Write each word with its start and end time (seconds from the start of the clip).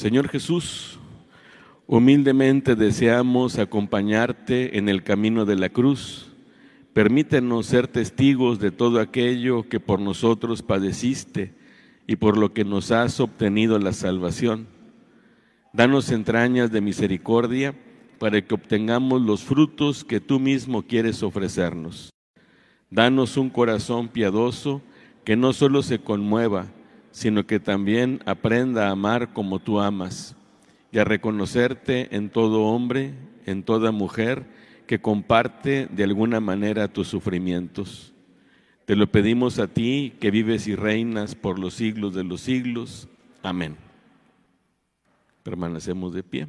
Señor 0.00 0.30
Jesús, 0.30 0.98
humildemente 1.86 2.74
deseamos 2.74 3.58
acompañarte 3.58 4.78
en 4.78 4.88
el 4.88 5.02
camino 5.02 5.44
de 5.44 5.56
la 5.56 5.68
cruz. 5.68 6.32
Permítenos 6.94 7.66
ser 7.66 7.86
testigos 7.86 8.58
de 8.60 8.70
todo 8.70 8.98
aquello 8.98 9.68
que 9.68 9.78
por 9.78 10.00
nosotros 10.00 10.62
padeciste 10.62 11.52
y 12.06 12.16
por 12.16 12.38
lo 12.38 12.54
que 12.54 12.64
nos 12.64 12.92
has 12.92 13.20
obtenido 13.20 13.78
la 13.78 13.92
salvación. 13.92 14.68
Danos 15.74 16.10
entrañas 16.10 16.72
de 16.72 16.80
misericordia 16.80 17.74
para 18.18 18.40
que 18.40 18.54
obtengamos 18.54 19.20
los 19.20 19.42
frutos 19.42 20.02
que 20.02 20.18
tú 20.18 20.40
mismo 20.40 20.80
quieres 20.80 21.22
ofrecernos. 21.22 22.08
Danos 22.88 23.36
un 23.36 23.50
corazón 23.50 24.08
piadoso 24.08 24.80
que 25.26 25.36
no 25.36 25.52
solo 25.52 25.82
se 25.82 25.98
conmueva, 25.98 26.68
sino 27.10 27.46
que 27.46 27.60
también 27.60 28.20
aprenda 28.26 28.88
a 28.88 28.92
amar 28.92 29.32
como 29.32 29.58
tú 29.58 29.80
amas 29.80 30.36
y 30.92 30.98
a 30.98 31.04
reconocerte 31.04 32.14
en 32.14 32.30
todo 32.30 32.62
hombre, 32.62 33.14
en 33.46 33.62
toda 33.62 33.92
mujer 33.92 34.46
que 34.86 35.00
comparte 35.00 35.86
de 35.90 36.04
alguna 36.04 36.40
manera 36.40 36.88
tus 36.88 37.08
sufrimientos. 37.08 38.12
Te 38.86 38.96
lo 38.96 39.06
pedimos 39.10 39.58
a 39.58 39.68
ti 39.68 40.14
que 40.18 40.30
vives 40.30 40.66
y 40.66 40.74
reinas 40.74 41.34
por 41.34 41.58
los 41.58 41.74
siglos 41.74 42.14
de 42.14 42.24
los 42.24 42.40
siglos. 42.40 43.08
Amén. 43.42 43.76
Permanecemos 45.44 46.12
de 46.12 46.22
pie. 46.22 46.48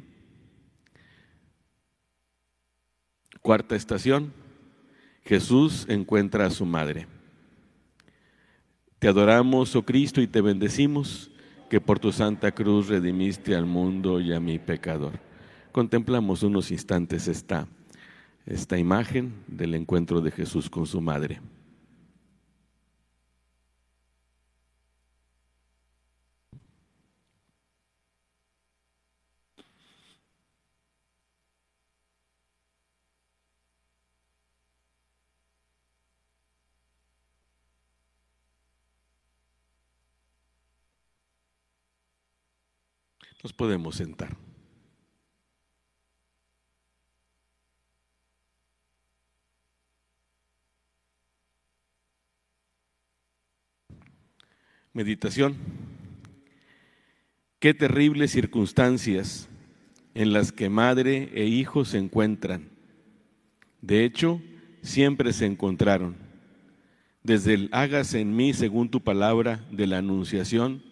Cuarta 3.40 3.76
estación. 3.76 4.32
Jesús 5.24 5.86
encuentra 5.88 6.46
a 6.46 6.50
su 6.50 6.66
madre. 6.66 7.06
Te 9.02 9.08
adoramos, 9.08 9.74
oh 9.74 9.82
Cristo, 9.82 10.20
y 10.20 10.28
te 10.28 10.40
bendecimos 10.40 11.28
que 11.68 11.80
por 11.80 11.98
tu 11.98 12.12
santa 12.12 12.52
cruz 12.52 12.86
redimiste 12.86 13.56
al 13.56 13.66
mundo 13.66 14.20
y 14.20 14.32
a 14.32 14.38
mi 14.38 14.60
pecador. 14.60 15.18
Contemplamos 15.72 16.44
unos 16.44 16.70
instantes 16.70 17.26
esta, 17.26 17.66
esta 18.46 18.78
imagen 18.78 19.34
del 19.48 19.74
encuentro 19.74 20.20
de 20.20 20.30
Jesús 20.30 20.70
con 20.70 20.86
su 20.86 21.00
madre. 21.00 21.40
Nos 43.42 43.52
podemos 43.52 43.96
sentar. 43.96 44.36
Meditación. 54.92 55.56
Qué 57.58 57.72
terribles 57.72 58.30
circunstancias 58.30 59.48
en 60.14 60.32
las 60.32 60.52
que 60.52 60.68
madre 60.68 61.30
e 61.34 61.46
hijo 61.46 61.84
se 61.84 61.98
encuentran. 61.98 62.68
De 63.80 64.04
hecho, 64.04 64.40
siempre 64.82 65.32
se 65.32 65.46
encontraron. 65.46 66.14
Desde 67.22 67.54
el 67.54 67.68
hágase 67.72 68.20
en 68.20 68.36
mí 68.36 68.52
según 68.52 68.90
tu 68.90 69.00
palabra 69.00 69.66
de 69.70 69.86
la 69.86 69.98
anunciación, 69.98 70.91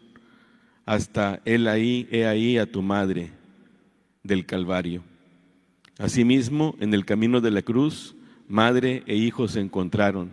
hasta 0.87 1.41
él 1.45 1.69
ahí, 1.69 2.09
he 2.11 2.27
ahí 2.27 2.59
a 2.59 2.71
tu 2.71 2.83
madre 2.83 3.31
del 4.23 4.47
Calvario. 4.47 5.03
Asimismo, 5.99 6.77
en 6.81 6.95
el 6.95 7.05
camino 7.05 7.41
de 7.41 7.51
la 7.51 7.63
cruz, 7.63 8.15
madre 8.49 9.03
e 9.07 9.17
hijo 9.17 9.49
se 9.49 9.61
encontraron. 9.61 10.31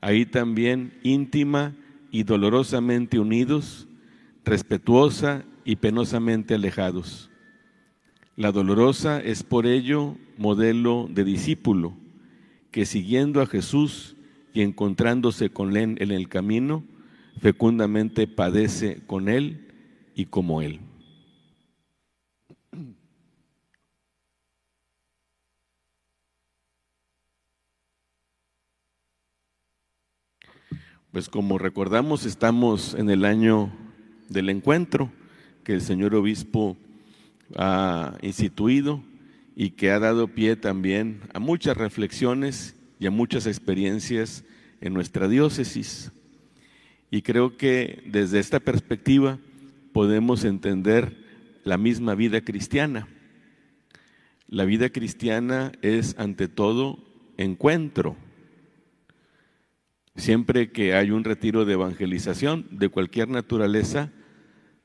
Ahí 0.00 0.24
también 0.26 0.98
íntima 1.02 1.74
y 2.10 2.22
dolorosamente 2.22 3.18
unidos, 3.18 3.88
respetuosa 4.44 5.44
y 5.64 5.76
penosamente 5.76 6.54
alejados. 6.54 7.30
La 8.36 8.52
dolorosa 8.52 9.20
es 9.20 9.42
por 9.42 9.66
ello 9.66 10.16
modelo 10.38 11.08
de 11.10 11.24
discípulo, 11.24 11.94
que 12.70 12.86
siguiendo 12.86 13.42
a 13.42 13.46
Jesús 13.46 14.16
y 14.54 14.62
encontrándose 14.62 15.50
con 15.50 15.76
él 15.76 15.96
en 16.00 16.10
el 16.10 16.28
camino, 16.28 16.84
fecundamente 17.40 18.26
padece 18.26 19.00
con 19.06 19.28
Él 19.28 19.66
y 20.14 20.26
como 20.26 20.62
Él. 20.62 20.80
Pues 31.12 31.28
como 31.28 31.58
recordamos, 31.58 32.24
estamos 32.24 32.94
en 32.94 33.10
el 33.10 33.24
año 33.24 33.72
del 34.28 34.48
encuentro 34.48 35.10
que 35.64 35.72
el 35.72 35.80
señor 35.80 36.14
obispo 36.14 36.76
ha 37.56 38.16
instituido 38.22 39.02
y 39.56 39.70
que 39.70 39.90
ha 39.90 39.98
dado 39.98 40.28
pie 40.28 40.54
también 40.54 41.22
a 41.34 41.40
muchas 41.40 41.76
reflexiones 41.76 42.76
y 43.00 43.06
a 43.06 43.10
muchas 43.10 43.46
experiencias 43.46 44.44
en 44.80 44.94
nuestra 44.94 45.26
diócesis. 45.26 46.12
Y 47.10 47.22
creo 47.22 47.56
que 47.56 48.02
desde 48.06 48.38
esta 48.38 48.60
perspectiva 48.60 49.38
podemos 49.92 50.44
entender 50.44 51.16
la 51.64 51.76
misma 51.76 52.14
vida 52.14 52.40
cristiana. 52.42 53.08
La 54.46 54.64
vida 54.64 54.90
cristiana 54.90 55.72
es 55.82 56.14
ante 56.18 56.48
todo 56.48 56.98
encuentro. 57.36 58.16
Siempre 60.16 60.70
que 60.70 60.94
hay 60.94 61.10
un 61.10 61.24
retiro 61.24 61.64
de 61.64 61.74
evangelización 61.74 62.66
de 62.70 62.88
cualquier 62.88 63.28
naturaleza, 63.28 64.10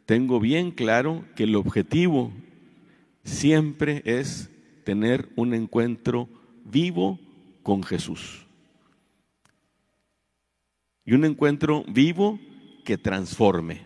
tengo 0.05 0.39
bien 0.39 0.71
claro 0.71 1.25
que 1.35 1.43
el 1.43 1.55
objetivo 1.55 2.31
siempre 3.23 4.01
es 4.05 4.49
tener 4.83 5.29
un 5.35 5.53
encuentro 5.53 6.29
vivo 6.63 7.19
con 7.63 7.83
Jesús 7.83 8.44
y 11.05 11.13
un 11.13 11.23
encuentro 11.23 11.83
vivo 11.87 12.39
que 12.83 12.97
transforme. 12.97 13.81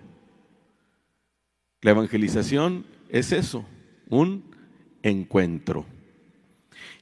La 1.82 1.92
evangelización 1.92 2.86
es 3.10 3.32
eso, 3.32 3.66
un 4.10 4.44
encuentro. 5.04 5.86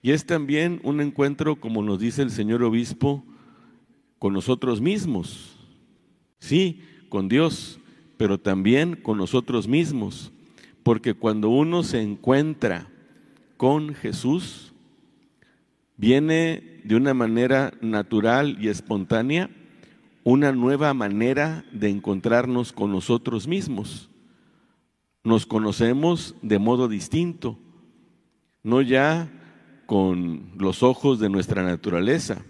Y 0.02 0.12
es 0.12 0.26
también 0.26 0.80
un 0.84 1.02
encuentro, 1.02 1.60
como 1.60 1.84
nos 1.84 2.00
dice 2.00 2.22
el 2.22 2.32
señor 2.32 2.64
obispo, 2.64 3.24
con 4.20 4.34
nosotros 4.34 4.82
mismos. 4.82 5.58
Sí, 6.40 6.82
con 7.10 7.28
Dios, 7.28 7.80
pero 8.18 8.40
también 8.40 8.96
con 8.96 9.18
nosotros 9.18 9.68
mismos. 9.68 10.32
Porque 10.84 11.14
cuando 11.14 11.50
uno 11.50 11.84
se 11.84 12.02
encuentra 12.02 12.88
con 13.58 13.94
Jesús, 13.94 14.74
viene 15.98 16.82
de 16.84 16.96
una 16.96 17.14
manera 17.14 17.74
natural 17.82 18.58
y 18.62 18.70
espontánea 18.70 19.50
una 20.30 20.52
nueva 20.52 20.94
manera 20.94 21.64
de 21.72 21.88
encontrarnos 21.88 22.74
con 22.74 22.92
nosotros 22.92 23.48
mismos. 23.48 24.10
Nos 25.24 25.46
conocemos 25.46 26.36
de 26.42 26.60
modo 26.60 26.90
distinto, 26.90 27.58
no 28.62 28.82
ya 28.82 29.32
con 29.86 30.52
los 30.58 30.84
ojos 30.84 31.22
de 31.22 31.30
nuestra 31.30 31.64
naturaleza, 31.64 32.44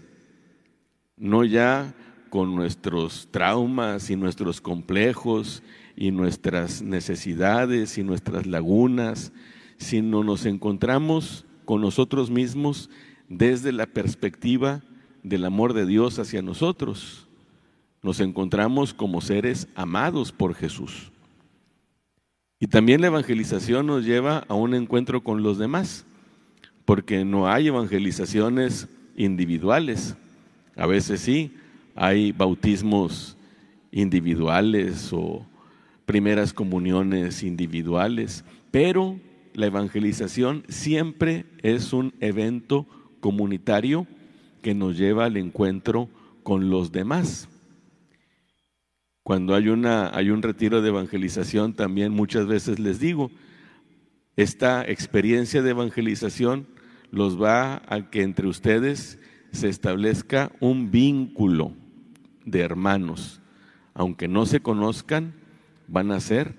no 1.16 1.44
ya 1.44 1.94
con 2.30 2.56
nuestros 2.56 3.28
traumas 3.30 4.10
y 4.10 4.16
nuestros 4.16 4.60
complejos 4.60 5.62
y 5.94 6.10
nuestras 6.10 6.82
necesidades 6.82 7.96
y 7.96 8.02
nuestras 8.02 8.44
lagunas, 8.44 9.32
sino 9.76 10.24
nos 10.24 10.46
encontramos 10.46 11.46
con 11.64 11.80
nosotros 11.80 12.28
mismos 12.28 12.90
desde 13.28 13.70
la 13.70 13.86
perspectiva 13.86 14.82
del 15.22 15.44
amor 15.44 15.74
de 15.74 15.86
Dios 15.86 16.18
hacia 16.18 16.42
nosotros 16.42 17.27
nos 18.02 18.20
encontramos 18.20 18.94
como 18.94 19.20
seres 19.20 19.68
amados 19.74 20.32
por 20.32 20.54
Jesús. 20.54 21.10
Y 22.60 22.66
también 22.66 23.00
la 23.00 23.06
evangelización 23.08 23.86
nos 23.86 24.04
lleva 24.04 24.44
a 24.48 24.54
un 24.54 24.74
encuentro 24.74 25.22
con 25.22 25.42
los 25.42 25.58
demás, 25.58 26.04
porque 26.84 27.24
no 27.24 27.48
hay 27.48 27.68
evangelizaciones 27.68 28.88
individuales. 29.16 30.16
A 30.76 30.86
veces 30.86 31.20
sí, 31.20 31.52
hay 31.94 32.32
bautismos 32.32 33.36
individuales 33.90 35.12
o 35.12 35.46
primeras 36.06 36.52
comuniones 36.52 37.42
individuales, 37.42 38.44
pero 38.70 39.20
la 39.54 39.66
evangelización 39.66 40.64
siempre 40.68 41.44
es 41.62 41.92
un 41.92 42.14
evento 42.20 42.86
comunitario 43.20 44.06
que 44.62 44.74
nos 44.74 44.96
lleva 44.96 45.26
al 45.26 45.36
encuentro 45.36 46.08
con 46.42 46.70
los 46.70 46.92
demás. 46.92 47.48
Cuando 49.28 49.54
hay, 49.54 49.68
una, 49.68 50.08
hay 50.16 50.30
un 50.30 50.40
retiro 50.40 50.80
de 50.80 50.88
evangelización, 50.88 51.74
también 51.74 52.12
muchas 52.12 52.46
veces 52.46 52.78
les 52.78 52.98
digo, 52.98 53.30
esta 54.36 54.88
experiencia 54.88 55.60
de 55.60 55.68
evangelización 55.68 56.66
los 57.10 57.38
va 57.38 57.82
a 57.88 58.08
que 58.08 58.22
entre 58.22 58.48
ustedes 58.48 59.18
se 59.50 59.68
establezca 59.68 60.50
un 60.60 60.90
vínculo 60.90 61.74
de 62.46 62.60
hermanos. 62.60 63.42
Aunque 63.92 64.28
no 64.28 64.46
se 64.46 64.60
conozcan, 64.60 65.34
van 65.88 66.10
a 66.10 66.20
ser 66.20 66.54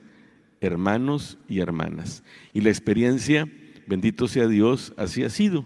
hermanos 0.61 1.39
y 1.47 1.61
hermanas. 1.61 2.23
Y 2.53 2.61
la 2.61 2.69
experiencia, 2.69 3.49
bendito 3.87 4.27
sea 4.27 4.47
Dios, 4.47 4.93
así 4.95 5.23
ha 5.23 5.31
sido. 5.31 5.65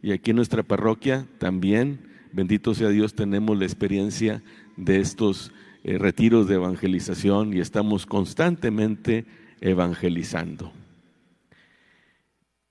Y 0.00 0.12
aquí 0.12 0.30
en 0.30 0.36
nuestra 0.36 0.62
parroquia 0.62 1.26
también, 1.36 2.08
bendito 2.32 2.72
sea 2.72 2.88
Dios, 2.88 3.12
tenemos 3.12 3.58
la 3.58 3.66
experiencia 3.66 4.42
de 4.78 5.00
estos 5.00 5.52
eh, 5.84 5.98
retiros 5.98 6.48
de 6.48 6.56
evangelización 6.56 7.54
y 7.54 7.60
estamos 7.60 8.06
constantemente 8.06 9.26
evangelizando. 9.60 10.72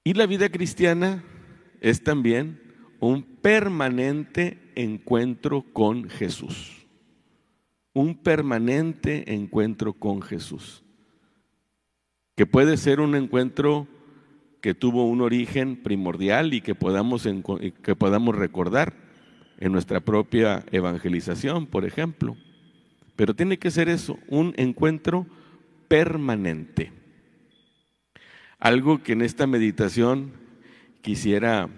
Y 0.03 0.13
la 0.13 0.25
vida 0.25 0.49
cristiana 0.49 1.23
es 1.81 2.03
también 2.03 2.61
un 2.99 3.23
permanente 3.23 4.57
encuentro 4.75 5.65
con 5.73 6.09
Jesús. 6.09 6.85
Un 7.93 8.15
permanente 8.15 9.33
encuentro 9.33 9.93
con 9.93 10.21
Jesús. 10.21 10.83
Que 12.35 12.45
puede 12.45 12.77
ser 12.77 12.99
un 12.99 13.15
encuentro 13.15 13.87
que 14.61 14.73
tuvo 14.73 15.05
un 15.07 15.21
origen 15.21 15.81
primordial 15.81 16.53
y 16.53 16.61
que 16.61 16.75
podamos, 16.75 17.27
que 17.83 17.95
podamos 17.95 18.35
recordar 18.35 18.93
en 19.59 19.71
nuestra 19.71 19.99
propia 19.99 20.63
evangelización, 20.71 21.65
por 21.65 21.85
ejemplo. 21.85 22.37
Pero 23.17 23.35
tiene 23.35 23.59
que 23.59 23.69
ser 23.69 23.89
eso, 23.89 24.17
un 24.29 24.53
encuentro 24.55 25.27
permanente. 25.89 26.93
Algo 28.59 29.03
que 29.03 29.11
en 29.11 29.21
esta 29.21 29.45
meditación 29.45 30.31
quisiera 31.01 31.69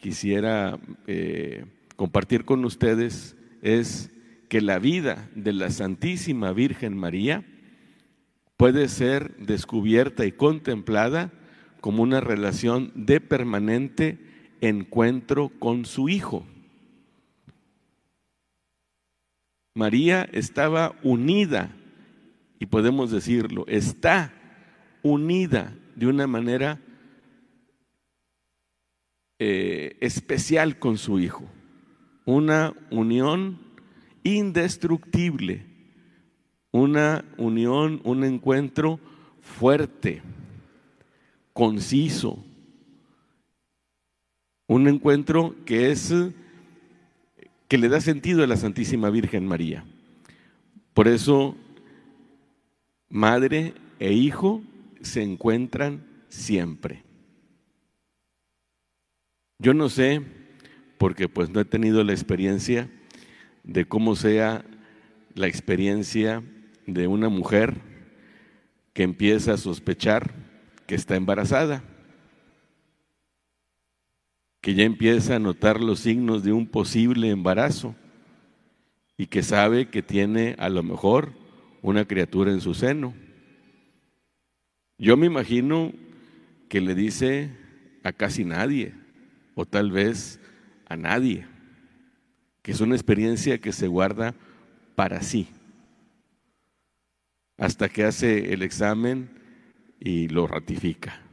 quisiera 0.00 0.78
eh, 1.06 1.66
compartir 1.96 2.44
con 2.44 2.64
ustedes 2.64 3.36
es 3.62 4.10
que 4.48 4.60
la 4.60 4.78
vida 4.78 5.28
de 5.34 5.52
la 5.52 5.70
Santísima 5.70 6.52
Virgen 6.52 6.96
María 6.96 7.44
puede 8.56 8.88
ser 8.88 9.36
descubierta 9.36 10.24
y 10.24 10.32
contemplada 10.32 11.32
como 11.80 12.02
una 12.02 12.20
relación 12.20 12.92
de 12.94 13.20
permanente 13.20 14.18
encuentro 14.60 15.50
con 15.58 15.84
su 15.84 16.08
Hijo. 16.08 16.46
María 19.74 20.28
estaba 20.32 20.96
unida, 21.02 21.70
y 22.58 22.66
podemos 22.66 23.10
decirlo, 23.10 23.64
está 23.68 24.32
unida 25.02 25.74
de 25.94 26.06
una 26.06 26.26
manera 26.26 26.80
eh, 29.38 29.96
especial 30.00 30.78
con 30.78 30.98
su 30.98 31.18
Hijo, 31.18 31.48
una 32.24 32.74
unión 32.90 33.58
indestructible, 34.22 35.66
una 36.72 37.24
unión, 37.38 38.00
un 38.04 38.24
encuentro 38.24 39.00
fuerte, 39.40 40.22
conciso, 41.52 42.44
un 44.66 44.88
encuentro 44.88 45.56
que 45.64 45.90
es 45.90 46.12
que 47.70 47.78
le 47.78 47.88
da 47.88 48.00
sentido 48.00 48.42
a 48.42 48.48
la 48.48 48.56
Santísima 48.56 49.10
Virgen 49.10 49.46
María. 49.46 49.84
Por 50.92 51.06
eso, 51.06 51.54
madre 53.08 53.74
e 54.00 54.12
hijo 54.12 54.60
se 55.02 55.22
encuentran 55.22 56.04
siempre. 56.28 57.04
Yo 59.60 59.72
no 59.72 59.88
sé, 59.88 60.20
porque 60.98 61.28
pues 61.28 61.48
no 61.50 61.60
he 61.60 61.64
tenido 61.64 62.02
la 62.02 62.10
experiencia 62.10 62.90
de 63.62 63.84
cómo 63.84 64.16
sea 64.16 64.64
la 65.36 65.46
experiencia 65.46 66.42
de 66.88 67.06
una 67.06 67.28
mujer 67.28 67.76
que 68.92 69.04
empieza 69.04 69.52
a 69.52 69.58
sospechar 69.58 70.34
que 70.88 70.96
está 70.96 71.14
embarazada, 71.14 71.84
que 74.60 74.74
ya 74.74 74.84
empieza 74.84 75.36
a 75.36 75.38
notar 75.38 75.80
los 75.80 76.00
signos 76.00 76.42
de 76.42 76.52
un 76.52 76.66
posible 76.66 77.30
embarazo 77.30 77.94
y 79.16 79.26
que 79.26 79.42
sabe 79.42 79.88
que 79.88 80.02
tiene 80.02 80.54
a 80.58 80.68
lo 80.68 80.82
mejor 80.82 81.32
una 81.82 82.04
criatura 82.04 82.52
en 82.52 82.60
su 82.60 82.74
seno. 82.74 83.14
Yo 84.98 85.16
me 85.16 85.26
imagino 85.26 85.92
que 86.68 86.80
le 86.80 86.94
dice 86.94 87.50
a 88.02 88.12
casi 88.12 88.44
nadie, 88.44 88.94
o 89.54 89.64
tal 89.64 89.90
vez 89.90 90.40
a 90.86 90.96
nadie, 90.96 91.46
que 92.62 92.72
es 92.72 92.80
una 92.80 92.94
experiencia 92.94 93.58
que 93.58 93.72
se 93.72 93.88
guarda 93.88 94.34
para 94.94 95.22
sí, 95.22 95.48
hasta 97.56 97.88
que 97.88 98.04
hace 98.04 98.52
el 98.52 98.62
examen 98.62 99.30
y 99.98 100.28
lo 100.28 100.46
ratifica. 100.46 101.29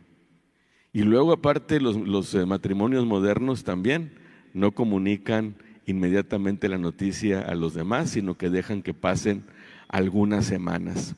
Y 0.94 1.01
luego 1.04 1.31
aparte 1.31 1.80
los, 1.80 2.34
eh, 2.34 2.45
matrimonios 2.45 3.06
modernos 3.06 3.63
también 3.63 4.13
no 4.54 4.72
comunican 4.72 5.56
inmediatamente 5.86 6.69
la 6.69 6.78
noticia 6.78 7.42
a 7.42 7.56
los 7.56 7.74
demás, 7.74 8.10
sino 8.10 8.38
que 8.38 8.50
dejan 8.50 8.81
que 8.81 8.94
pasen 8.94 9.44
algunas 9.88 10.45
semanas. 10.45 11.16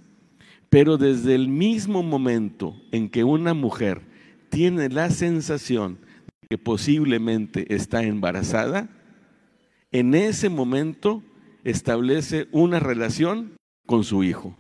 Pero 0.70 0.98
desde 0.98 1.36
el 1.36 1.48
mismo 1.48 2.04
momento 2.04 2.76
en 2.92 3.10
que 3.10 3.24
una 3.24 3.54
mujer 3.54 4.02
tiene 4.50 4.90
la 4.90 5.10
sensación 5.10 5.98
que 6.50 6.58
posiblemente 6.58 7.74
está 7.74 8.04
embarazada, 8.04 8.90
en 9.92 10.14
ese 10.14 10.50
momento 10.50 11.24
establece 11.64 12.48
una 12.52 12.80
relación 12.80 13.54
con 13.86 14.04
su 14.04 14.24
hijo. 14.24 14.56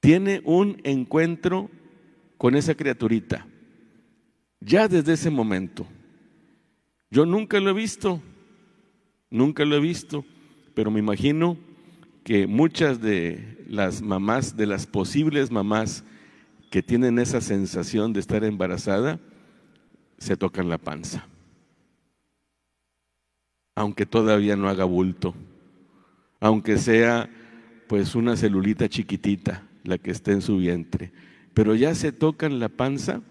Tiene 0.00 0.40
un 0.44 0.80
encuentro 0.84 1.70
con 2.38 2.56
esa 2.56 2.74
criaturita. 2.74 3.46
Ya 4.64 4.86
desde 4.86 5.14
ese 5.14 5.30
momento. 5.30 5.86
Yo 7.10 7.26
nunca 7.26 7.60
lo 7.60 7.70
he 7.70 7.72
visto, 7.74 8.22
nunca 9.28 9.64
lo 9.64 9.76
he 9.76 9.80
visto, 9.80 10.24
pero 10.74 10.90
me 10.90 11.00
imagino 11.00 11.58
que 12.24 12.46
muchas 12.46 13.00
de 13.00 13.64
las 13.68 14.02
mamás, 14.02 14.56
de 14.56 14.66
las 14.66 14.86
posibles 14.86 15.50
mamás 15.50 16.04
que 16.70 16.82
tienen 16.82 17.18
esa 17.18 17.40
sensación 17.40 18.12
de 18.12 18.20
estar 18.20 18.44
embarazada, 18.44 19.18
se 20.18 20.36
tocan 20.36 20.68
la 20.68 20.78
panza. 20.78 21.26
Aunque 23.74 24.06
todavía 24.06 24.56
no 24.56 24.68
haga 24.68 24.84
bulto, 24.84 25.34
aunque 26.40 26.78
sea 26.78 27.28
pues 27.88 28.14
una 28.14 28.36
celulita 28.36 28.88
chiquitita 28.88 29.66
la 29.82 29.98
que 29.98 30.12
esté 30.12 30.32
en 30.32 30.40
su 30.40 30.58
vientre, 30.58 31.12
pero 31.52 31.74
ya 31.74 31.94
se 31.94 32.12
tocan 32.12 32.58
la 32.60 32.68
panza 32.68 33.22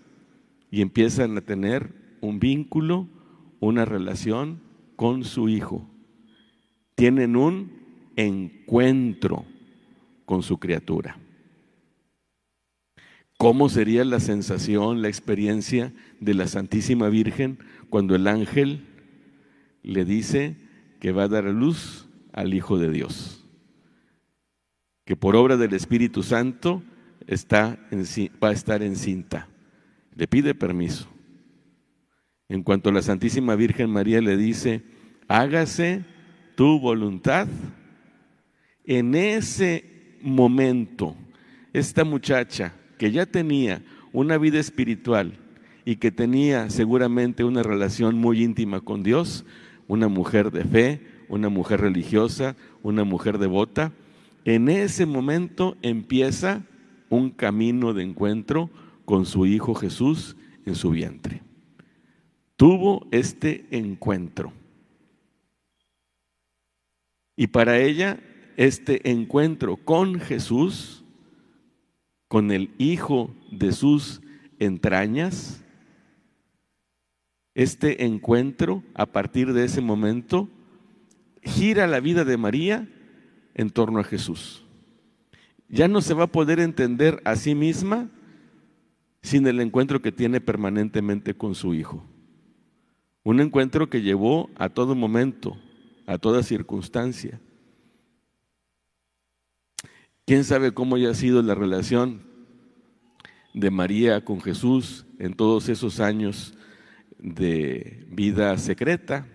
y 0.71 0.81
empiezan 0.81 1.37
a 1.37 1.41
tener 1.41 1.93
un 2.21 2.39
vínculo, 2.39 3.07
una 3.59 3.83
relación 3.83 4.61
con 4.95 5.25
su 5.25 5.49
hijo. 5.49 5.85
Tienen 6.95 7.35
un 7.35 7.71
encuentro 8.15 9.45
con 10.25 10.41
su 10.41 10.57
criatura. 10.57 11.17
¿Cómo 13.37 13.69
sería 13.69 14.05
la 14.05 14.19
sensación, 14.19 15.01
la 15.01 15.07
experiencia 15.09 15.93
de 16.19 16.35
la 16.35 16.47
Santísima 16.47 17.09
Virgen 17.09 17.57
cuando 17.89 18.15
el 18.15 18.27
ángel 18.27 18.85
le 19.83 20.05
dice 20.05 20.55
que 20.99 21.11
va 21.11 21.23
a 21.23 21.27
dar 21.27 21.47
a 21.47 21.51
luz 21.51 22.07
al 22.31 22.53
Hijo 22.53 22.77
de 22.77 22.91
Dios? 22.91 23.43
Que 25.05 25.15
por 25.15 25.35
obra 25.35 25.57
del 25.57 25.73
Espíritu 25.73 26.21
Santo 26.23 26.83
está 27.27 27.79
va 28.41 28.49
a 28.49 28.53
estar 28.53 28.83
encinta. 28.83 29.49
Le 30.15 30.27
pide 30.27 30.53
permiso. 30.53 31.07
En 32.49 32.63
cuanto 32.63 32.89
a 32.89 32.93
la 32.93 33.01
Santísima 33.01 33.55
Virgen 33.55 33.89
María 33.89 34.19
le 34.21 34.35
dice, 34.35 34.83
hágase 35.27 36.03
tu 36.55 36.79
voluntad, 36.79 37.47
en 38.83 39.15
ese 39.15 40.17
momento, 40.21 41.15
esta 41.71 42.03
muchacha 42.03 42.73
que 42.97 43.11
ya 43.11 43.25
tenía 43.25 43.81
una 44.11 44.37
vida 44.37 44.59
espiritual 44.59 45.39
y 45.85 45.95
que 45.95 46.11
tenía 46.11 46.69
seguramente 46.69 47.43
una 47.43 47.63
relación 47.63 48.17
muy 48.17 48.43
íntima 48.43 48.81
con 48.81 49.03
Dios, 49.03 49.45
una 49.87 50.07
mujer 50.07 50.51
de 50.51 50.63
fe, 50.63 51.01
una 51.29 51.49
mujer 51.49 51.81
religiosa, 51.81 52.55
una 52.83 53.03
mujer 53.03 53.37
devota, 53.37 53.93
en 54.45 54.69
ese 54.69 55.05
momento 55.05 55.77
empieza 55.81 56.63
un 57.09 57.29
camino 57.29 57.93
de 57.93 58.03
encuentro 58.03 58.69
con 59.11 59.25
su 59.25 59.45
Hijo 59.45 59.75
Jesús 59.75 60.37
en 60.65 60.73
su 60.73 60.91
vientre. 60.91 61.41
Tuvo 62.55 63.09
este 63.11 63.65
encuentro. 63.69 64.53
Y 67.35 67.47
para 67.47 67.77
ella 67.77 68.21
este 68.55 69.11
encuentro 69.11 69.75
con 69.75 70.17
Jesús, 70.21 71.03
con 72.29 72.51
el 72.51 72.73
Hijo 72.77 73.35
de 73.51 73.73
sus 73.73 74.21
entrañas, 74.59 75.61
este 77.53 78.05
encuentro 78.05 78.81
a 78.93 79.07
partir 79.07 79.51
de 79.51 79.65
ese 79.65 79.81
momento 79.81 80.47
gira 81.43 81.85
la 81.85 81.99
vida 81.99 82.23
de 82.23 82.37
María 82.37 82.87
en 83.55 83.71
torno 83.71 83.99
a 83.99 84.05
Jesús. 84.05 84.63
Ya 85.67 85.89
no 85.89 85.99
se 85.99 86.13
va 86.13 86.23
a 86.23 86.31
poder 86.31 86.61
entender 86.61 87.21
a 87.25 87.35
sí 87.35 87.55
misma 87.55 88.09
sin 89.21 89.45
el 89.47 89.59
encuentro 89.59 90.01
que 90.01 90.11
tiene 90.11 90.41
permanentemente 90.41 91.35
con 91.35 91.55
su 91.55 91.73
Hijo. 91.73 92.03
Un 93.23 93.39
encuentro 93.39 93.89
que 93.89 94.01
llevó 94.01 94.49
a 94.55 94.69
todo 94.69 94.95
momento, 94.95 95.57
a 96.07 96.17
toda 96.17 96.41
circunstancia. 96.41 97.39
¿Quién 100.25 100.43
sabe 100.43 100.73
cómo 100.73 100.95
haya 100.95 101.13
sido 101.13 101.41
la 101.43 101.55
relación 101.55 102.23
de 103.53 103.69
María 103.69 104.23
con 104.23 104.41
Jesús 104.41 105.05
en 105.19 105.33
todos 105.35 105.69
esos 105.69 105.99
años 105.99 106.55
de 107.19 108.07
vida 108.09 108.57
secreta, 108.57 109.27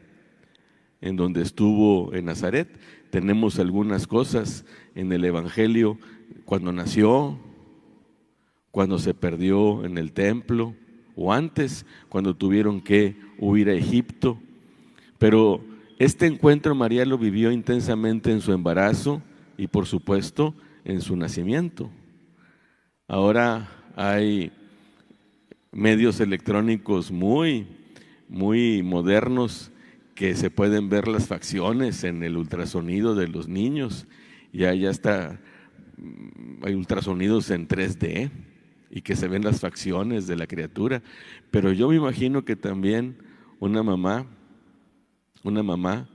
en 1.00 1.16
donde 1.16 1.42
estuvo 1.42 2.12
en 2.12 2.24
Nazaret? 2.24 2.80
Tenemos 3.10 3.60
algunas 3.60 4.06
cosas 4.06 4.64
en 4.96 5.12
el 5.12 5.24
Evangelio 5.24 5.98
cuando 6.44 6.72
nació, 6.72 7.38
cuando 8.76 8.98
se 8.98 9.14
perdió 9.14 9.86
en 9.86 9.96
el 9.96 10.12
templo, 10.12 10.74
o 11.14 11.32
antes, 11.32 11.86
cuando 12.10 12.36
tuvieron 12.36 12.82
que 12.82 13.16
huir 13.38 13.70
a 13.70 13.72
Egipto. 13.72 14.38
Pero 15.16 15.64
este 15.98 16.26
encuentro 16.26 16.74
María 16.74 17.06
lo 17.06 17.16
vivió 17.16 17.50
intensamente 17.52 18.30
en 18.30 18.42
su 18.42 18.52
embarazo 18.52 19.22
y 19.56 19.68
por 19.68 19.86
supuesto 19.86 20.54
en 20.84 21.00
su 21.00 21.16
nacimiento. 21.16 21.88
Ahora 23.08 23.66
hay 23.96 24.52
medios 25.72 26.20
electrónicos 26.20 27.10
muy, 27.10 27.66
muy 28.28 28.82
modernos 28.82 29.72
que 30.14 30.34
se 30.34 30.50
pueden 30.50 30.90
ver 30.90 31.08
las 31.08 31.28
facciones 31.28 32.04
en 32.04 32.22
el 32.22 32.36
ultrasonido 32.36 33.14
de 33.14 33.28
los 33.28 33.48
niños. 33.48 34.06
Ya, 34.52 34.74
ya 34.74 34.90
está, 34.90 35.40
hay 36.62 36.74
ultrasonidos 36.74 37.50
en 37.50 37.68
3D 37.68 38.30
y 38.90 39.02
que 39.02 39.16
se 39.16 39.28
ven 39.28 39.44
las 39.44 39.60
facciones 39.60 40.26
de 40.26 40.36
la 40.36 40.46
criatura. 40.46 41.02
Pero 41.50 41.72
yo 41.72 41.88
me 41.88 41.96
imagino 41.96 42.44
que 42.44 42.56
también 42.56 43.18
una 43.58 43.82
mamá, 43.82 44.26
una 45.42 45.62
mamá, 45.62 46.08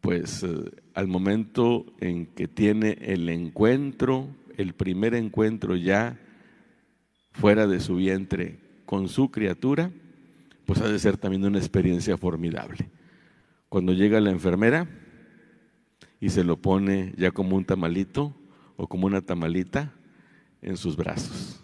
pues 0.00 0.42
eh, 0.42 0.70
al 0.94 1.08
momento 1.08 1.86
en 2.00 2.26
que 2.26 2.48
tiene 2.48 2.98
el 3.00 3.28
encuentro, 3.28 4.28
el 4.56 4.74
primer 4.74 5.14
encuentro 5.14 5.76
ya 5.76 6.18
fuera 7.32 7.66
de 7.66 7.80
su 7.80 7.96
vientre 7.96 8.60
con 8.86 9.08
su 9.08 9.30
criatura, 9.30 9.90
pues 10.66 10.80
ha 10.80 10.88
de 10.88 10.98
ser 10.98 11.16
también 11.16 11.44
una 11.44 11.58
experiencia 11.58 12.16
formidable. 12.16 12.88
Cuando 13.68 13.92
llega 13.92 14.20
la 14.20 14.30
enfermera 14.30 14.88
y 16.20 16.30
se 16.30 16.44
lo 16.44 16.56
pone 16.56 17.12
ya 17.16 17.32
como 17.32 17.56
un 17.56 17.64
tamalito 17.64 18.34
o 18.76 18.86
como 18.86 19.06
una 19.06 19.20
tamalita 19.20 19.92
en 20.62 20.76
sus 20.76 20.96
brazos 20.96 21.63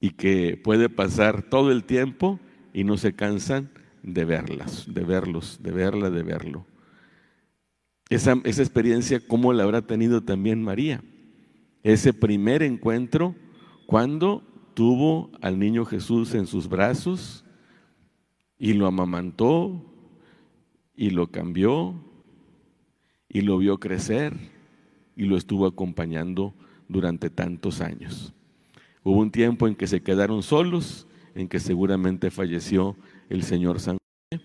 y 0.00 0.10
que 0.10 0.56
puede 0.56 0.88
pasar 0.88 1.42
todo 1.42 1.70
el 1.70 1.84
tiempo 1.84 2.40
y 2.72 2.84
no 2.84 2.96
se 2.96 3.12
cansan 3.12 3.70
de 4.02 4.24
verlas, 4.24 4.86
de 4.88 5.04
verlos, 5.04 5.62
de 5.62 5.70
verla, 5.72 6.10
de 6.10 6.22
verlo. 6.22 6.66
Esa, 8.08 8.40
esa 8.44 8.62
experiencia, 8.62 9.20
¿cómo 9.26 9.52
la 9.52 9.62
habrá 9.62 9.82
tenido 9.82 10.22
también 10.22 10.62
María? 10.62 11.04
Ese 11.82 12.12
primer 12.12 12.62
encuentro 12.62 13.36
cuando 13.86 14.42
tuvo 14.74 15.30
al 15.42 15.58
niño 15.58 15.84
Jesús 15.84 16.34
en 16.34 16.46
sus 16.46 16.68
brazos 16.68 17.44
y 18.58 18.72
lo 18.72 18.86
amamantó 18.86 19.84
y 20.94 21.10
lo 21.10 21.30
cambió 21.30 21.94
y 23.28 23.42
lo 23.42 23.58
vio 23.58 23.78
crecer 23.78 24.36
y 25.16 25.24
lo 25.24 25.36
estuvo 25.36 25.66
acompañando 25.66 26.54
durante 26.88 27.30
tantos 27.30 27.80
años. 27.80 28.34
Hubo 29.02 29.20
un 29.20 29.30
tiempo 29.30 29.66
en 29.66 29.74
que 29.74 29.86
se 29.86 30.02
quedaron 30.02 30.42
solos, 30.42 31.06
en 31.34 31.48
que 31.48 31.58
seguramente 31.58 32.30
falleció 32.30 32.96
el 33.30 33.42
señor 33.44 33.80
San 33.80 33.96
José, 33.96 34.44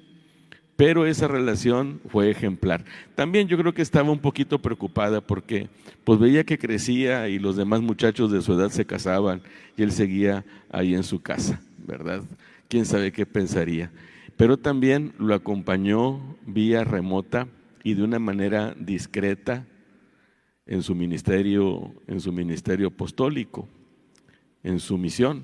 pero 0.78 1.06
esa 1.06 1.28
relación 1.28 2.00
fue 2.08 2.30
ejemplar. 2.30 2.86
También 3.16 3.48
yo 3.48 3.58
creo 3.58 3.74
que 3.74 3.82
estaba 3.82 4.12
un 4.12 4.20
poquito 4.20 4.62
preocupada 4.62 5.20
porque 5.20 5.68
pues 6.04 6.20
veía 6.20 6.46
que 6.46 6.58
crecía 6.58 7.28
y 7.28 7.40
los 7.40 7.58
demás 7.58 7.82
muchachos 7.82 8.32
de 8.32 8.42
su 8.42 8.54
edad 8.54 8.70
se 8.70 8.86
casaban 8.86 9.42
y 9.76 9.84
él 9.84 9.92
seguía 9.92 10.46
ahí 10.70 10.96
en 10.96 11.04
su 11.04 11.22
casa, 11.22 11.60
¿verdad? 11.86 12.24
¿Quién 12.70 12.86
sabe 12.86 13.12
qué 13.12 13.26
pensaría? 13.26 13.92
Pero 14.38 14.58
también 14.58 15.14
lo 15.18 15.34
acompañó 15.34 16.38
vía 16.46 16.84
remota 16.84 17.48
y 17.84 17.94
de 17.94 18.04
una 18.04 18.20
manera 18.20 18.74
discreta 18.78 19.66
en 20.66 20.82
su 20.82 20.96
ministerio, 20.96 21.94
en 22.08 22.20
su 22.20 22.32
ministerio 22.32 22.88
apostólico 22.88 23.68
en 24.66 24.80
su 24.80 24.98
misión, 24.98 25.44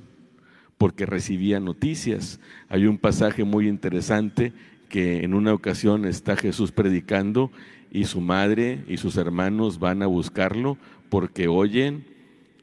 porque 0.77 1.05
recibía 1.05 1.59
noticias. 1.59 2.39
Hay 2.67 2.87
un 2.87 2.97
pasaje 2.97 3.43
muy 3.43 3.67
interesante 3.67 4.51
que 4.89 5.23
en 5.23 5.33
una 5.33 5.53
ocasión 5.53 6.05
está 6.05 6.35
Jesús 6.35 6.71
predicando 6.71 7.51
y 7.91 8.05
su 8.05 8.19
madre 8.19 8.83
y 8.87 8.97
sus 8.97 9.15
hermanos 9.15 9.79
van 9.79 10.01
a 10.01 10.07
buscarlo 10.07 10.77
porque 11.09 11.47
oyen, 11.47 12.05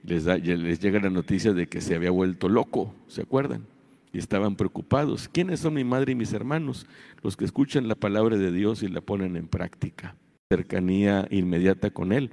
les, 0.02 0.24
les 0.24 0.80
llega 0.80 1.00
la 1.00 1.10
noticia 1.10 1.52
de 1.52 1.68
que 1.68 1.80
se 1.80 1.94
había 1.94 2.10
vuelto 2.10 2.48
loco, 2.48 2.94
¿se 3.06 3.22
acuerdan? 3.22 3.64
Y 4.12 4.18
estaban 4.18 4.56
preocupados. 4.56 5.28
¿Quiénes 5.28 5.60
son 5.60 5.74
mi 5.74 5.84
madre 5.84 6.12
y 6.12 6.16
mis 6.16 6.32
hermanos? 6.32 6.86
Los 7.22 7.36
que 7.36 7.44
escuchan 7.44 7.88
la 7.88 7.94
palabra 7.94 8.36
de 8.36 8.50
Dios 8.50 8.82
y 8.82 8.88
la 8.88 9.00
ponen 9.00 9.36
en 9.36 9.46
práctica. 9.46 10.16
Cercanía 10.50 11.28
inmediata 11.30 11.90
con 11.90 12.12
Él. 12.12 12.30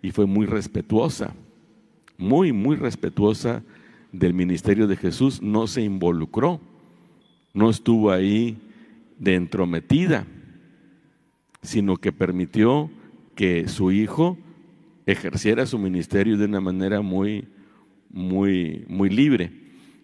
Y 0.00 0.10
fue 0.10 0.26
muy 0.26 0.46
respetuosa 0.46 1.34
muy, 2.18 2.52
muy 2.52 2.76
respetuosa 2.76 3.62
del 4.12 4.34
ministerio 4.34 4.86
de 4.88 4.96
Jesús, 4.96 5.40
no 5.40 5.66
se 5.66 5.82
involucró, 5.82 6.60
no 7.54 7.70
estuvo 7.70 8.10
ahí 8.10 8.58
de 9.18 9.36
entrometida, 9.36 10.26
sino 11.62 11.96
que 11.96 12.12
permitió 12.12 12.90
que 13.34 13.68
su 13.68 13.92
hijo 13.92 14.36
ejerciera 15.06 15.64
su 15.64 15.78
ministerio 15.78 16.36
de 16.36 16.44
una 16.44 16.60
manera 16.60 17.00
muy, 17.00 17.46
muy, 18.10 18.84
muy 18.88 19.10
libre. 19.10 19.52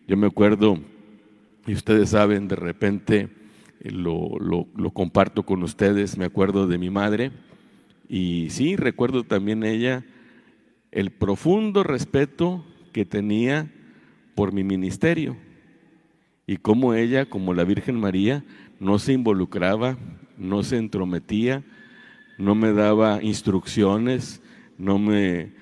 Yo 0.06 0.16
me 0.16 0.28
acuerdo, 0.28 0.78
y 1.66 1.72
ustedes 1.72 2.10
saben, 2.10 2.46
de 2.46 2.56
repente 2.56 3.28
lo, 3.80 4.38
lo, 4.38 4.68
lo 4.76 4.90
comparto 4.92 5.42
con 5.42 5.62
ustedes, 5.64 6.16
me 6.16 6.26
acuerdo 6.26 6.68
de 6.68 6.78
mi 6.78 6.90
madre, 6.90 7.32
y 8.08 8.50
sí, 8.50 8.76
recuerdo 8.76 9.24
también 9.24 9.64
ella 9.64 10.04
el 10.94 11.10
profundo 11.10 11.82
respeto 11.82 12.64
que 12.92 13.04
tenía 13.04 13.68
por 14.36 14.52
mi 14.52 14.62
ministerio 14.62 15.36
y 16.46 16.56
cómo 16.58 16.94
ella, 16.94 17.26
como 17.26 17.52
la 17.52 17.64
Virgen 17.64 17.98
María, 17.98 18.44
no 18.78 19.00
se 19.00 19.12
involucraba, 19.12 19.98
no 20.38 20.62
se 20.62 20.76
entrometía, 20.76 21.64
no 22.38 22.54
me 22.54 22.72
daba 22.72 23.20
instrucciones, 23.24 24.40
no 24.78 25.00
me 25.00 25.40
eh, 25.40 25.52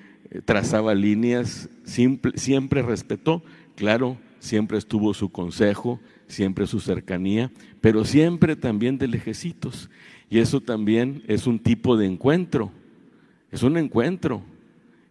trazaba 0.45 0.93
líneas, 0.93 1.67
siempre, 1.83 2.33
siempre 2.35 2.83
respetó, 2.83 3.41
claro, 3.75 4.17
siempre 4.37 4.77
estuvo 4.77 5.15
su 5.15 5.29
consejo, 5.29 5.99
siempre 6.27 6.67
su 6.67 6.79
cercanía, 6.79 7.51
pero 7.81 8.05
siempre 8.05 8.55
también 8.55 8.99
de 8.99 9.07
lejecitos. 9.07 9.89
Y 10.29 10.37
eso 10.37 10.61
también 10.61 11.23
es 11.27 11.47
un 11.47 11.57
tipo 11.57 11.97
de 11.97 12.05
encuentro, 12.05 12.71
es 13.51 13.63
un 13.63 13.77
encuentro, 13.77 14.43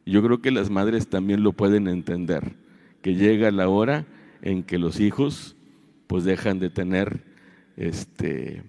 yo 0.05 0.23
creo 0.23 0.41
que 0.41 0.51
las 0.51 0.71
madres 0.71 1.09
también 1.09 1.43
lo 1.43 1.53
pueden 1.53 1.89
entender, 1.89 2.55
que 3.03 3.15
llega 3.15 3.51
la 3.51 3.69
hora 3.69 4.07
en 4.43 4.63
que 4.63 4.79
los 4.79 5.01
hijos 5.01 5.57
pues 6.07 6.25
dejan 6.25 6.59
de 6.59 6.71
tener 6.71 7.25
este, 7.77 8.63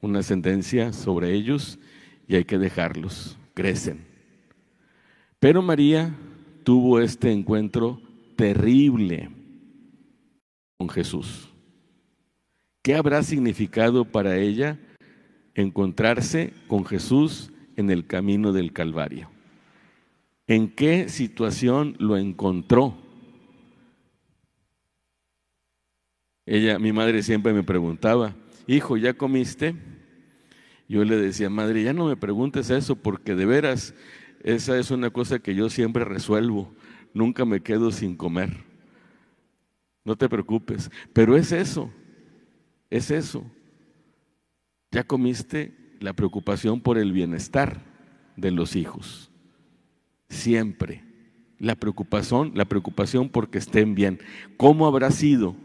una 0.00 0.20
ascendencia 0.20 0.92
sobre 0.92 1.34
ellos 1.34 1.78
y 2.26 2.36
hay 2.36 2.44
que 2.44 2.58
dejarlos, 2.58 3.36
crecen. 3.54 4.06
Pero 5.40 5.62
María 5.62 6.14
tuvo 6.64 7.00
este 7.00 7.32
encuentro 7.32 8.00
terrible 8.36 9.30
con 10.76 10.88
Jesús. 10.88 11.48
¿Qué 12.82 12.94
habrá 12.94 13.22
significado 13.22 14.04
para 14.04 14.36
ella 14.36 14.78
encontrarse 15.54 16.52
con 16.68 16.84
Jesús 16.84 17.52
en 17.76 17.90
el 17.90 18.06
camino 18.06 18.52
del 18.52 18.72
Calvario? 18.72 19.28
¿En 20.48 20.74
qué 20.74 21.10
situación 21.10 21.94
lo 21.98 22.16
encontró? 22.16 22.96
Ella, 26.46 26.78
mi 26.78 26.92
madre 26.92 27.22
siempre 27.22 27.52
me 27.52 27.62
preguntaba, 27.62 28.34
hijo, 28.66 28.96
¿ya 28.96 29.12
comiste? 29.12 29.76
Yo 30.88 31.04
le 31.04 31.16
decía, 31.16 31.50
madre, 31.50 31.82
ya 31.82 31.92
no 31.92 32.06
me 32.06 32.16
preguntes 32.16 32.70
eso 32.70 32.96
porque 32.96 33.34
de 33.34 33.44
veras 33.44 33.94
esa 34.42 34.78
es 34.78 34.90
una 34.90 35.10
cosa 35.10 35.38
que 35.38 35.54
yo 35.54 35.68
siempre 35.68 36.06
resuelvo. 36.06 36.72
Nunca 37.12 37.44
me 37.44 37.60
quedo 37.60 37.90
sin 37.90 38.16
comer. 38.16 38.64
No 40.04 40.16
te 40.16 40.30
preocupes. 40.30 40.90
Pero 41.12 41.36
es 41.36 41.52
eso, 41.52 41.90
es 42.88 43.10
eso. 43.10 43.44
Ya 44.90 45.04
comiste 45.04 45.76
la 46.00 46.14
preocupación 46.14 46.80
por 46.80 46.96
el 46.96 47.12
bienestar 47.12 47.82
de 48.36 48.50
los 48.50 48.74
hijos. 48.74 49.27
Siempre. 50.28 51.02
La 51.58 51.74
preocupación, 51.74 52.52
la 52.54 52.66
preocupación 52.66 53.28
porque 53.28 53.58
estén 53.58 53.94
bien. 53.94 54.20
¿Cómo 54.56 54.86
habrá 54.86 55.10
sido 55.10 55.56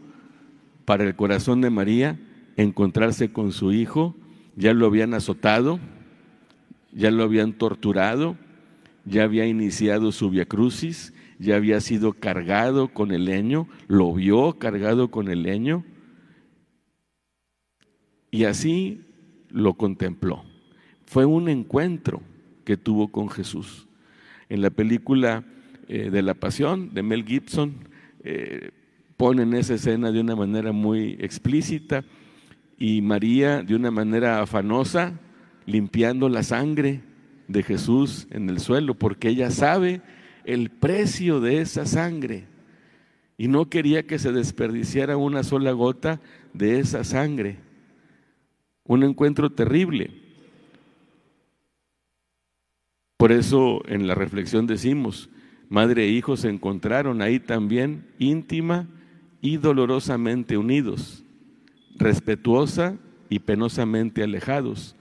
para 0.84 1.04
el 1.04 1.14
corazón 1.14 1.60
de 1.60 1.70
María 1.70 2.18
encontrarse 2.56 3.32
con 3.32 3.52
su 3.52 3.72
hijo? 3.72 4.16
Ya 4.56 4.74
lo 4.74 4.86
habían 4.86 5.14
azotado, 5.14 5.78
ya 6.92 7.10
lo 7.10 7.22
habían 7.22 7.52
torturado, 7.52 8.36
ya 9.04 9.24
había 9.24 9.46
iniciado 9.46 10.10
su 10.10 10.30
viacrucis, 10.30 11.12
ya 11.38 11.56
había 11.56 11.80
sido 11.80 12.12
cargado 12.12 12.88
con 12.88 13.12
el 13.12 13.26
leño, 13.26 13.68
lo 13.86 14.12
vio 14.12 14.58
cargado 14.58 15.10
con 15.10 15.28
el 15.28 15.42
leño 15.42 15.84
y 18.30 18.44
así 18.44 19.02
lo 19.48 19.74
contempló. 19.74 20.42
Fue 21.06 21.24
un 21.24 21.48
encuentro 21.48 22.20
que 22.64 22.76
tuvo 22.76 23.12
con 23.12 23.28
Jesús. 23.28 23.86
En 24.48 24.62
la 24.62 24.70
película 24.70 25.44
eh, 25.88 26.10
de 26.10 26.22
la 26.22 26.34
Pasión 26.34 26.94
de 26.94 27.02
Mel 27.02 27.24
Gibson 27.24 27.74
eh, 28.22 28.70
ponen 29.16 29.54
esa 29.54 29.74
escena 29.74 30.12
de 30.12 30.20
una 30.20 30.36
manera 30.36 30.72
muy 30.72 31.16
explícita 31.20 32.04
y 32.78 33.02
María 33.02 33.62
de 33.62 33.74
una 33.74 33.90
manera 33.90 34.40
afanosa 34.40 35.18
limpiando 35.66 36.28
la 36.28 36.42
sangre 36.42 37.00
de 37.48 37.62
Jesús 37.62 38.26
en 38.30 38.48
el 38.48 38.60
suelo 38.60 38.94
porque 38.94 39.28
ella 39.28 39.50
sabe 39.50 40.02
el 40.44 40.70
precio 40.70 41.40
de 41.40 41.60
esa 41.60 41.86
sangre 41.86 42.46
y 43.36 43.48
no 43.48 43.68
quería 43.68 44.06
que 44.06 44.18
se 44.18 44.32
desperdiciara 44.32 45.16
una 45.16 45.42
sola 45.42 45.72
gota 45.72 46.20
de 46.52 46.78
esa 46.78 47.02
sangre. 47.02 47.58
Un 48.84 49.02
encuentro 49.02 49.50
terrible. 49.50 50.23
Por 53.24 53.32
eso 53.32 53.80
en 53.88 54.06
la 54.06 54.14
reflexión 54.14 54.66
decimos, 54.66 55.30
madre 55.70 56.04
e 56.04 56.08
hijo 56.10 56.36
se 56.36 56.50
encontraron 56.50 57.22
ahí 57.22 57.40
también 57.40 58.06
íntima 58.18 58.86
y 59.40 59.56
dolorosamente 59.56 60.58
unidos, 60.58 61.24
respetuosa 61.96 62.98
y 63.30 63.38
penosamente 63.38 64.22
alejados. 64.22 64.94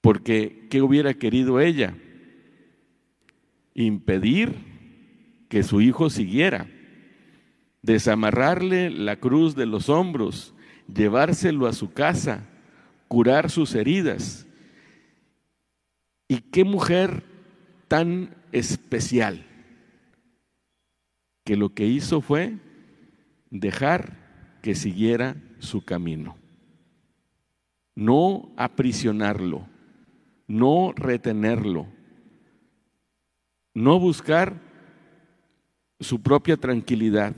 Porque, 0.00 0.66
¿qué 0.68 0.82
hubiera 0.82 1.14
querido 1.14 1.60
ella? 1.60 1.96
Impedir 3.76 4.56
que 5.48 5.62
su 5.62 5.80
hijo 5.80 6.10
siguiera, 6.10 6.68
desamarrarle 7.82 8.90
la 8.90 9.14
cruz 9.14 9.54
de 9.54 9.66
los 9.66 9.88
hombros, 9.88 10.56
llevárselo 10.92 11.68
a 11.68 11.72
su 11.72 11.92
casa, 11.92 12.48
curar 13.06 13.48
sus 13.48 13.76
heridas. 13.76 14.45
¿Y 16.28 16.40
qué 16.40 16.64
mujer 16.64 17.22
tan 17.88 18.34
especial 18.52 19.46
que 21.44 21.56
lo 21.56 21.74
que 21.74 21.86
hizo 21.86 22.20
fue 22.20 22.58
dejar 23.50 24.58
que 24.62 24.74
siguiera 24.74 25.36
su 25.60 25.84
camino, 25.84 26.36
no 27.94 28.52
aprisionarlo, 28.56 29.68
no 30.48 30.92
retenerlo, 30.96 31.86
no 33.74 34.00
buscar 34.00 34.60
su 36.00 36.20
propia 36.20 36.56
tranquilidad. 36.56 37.34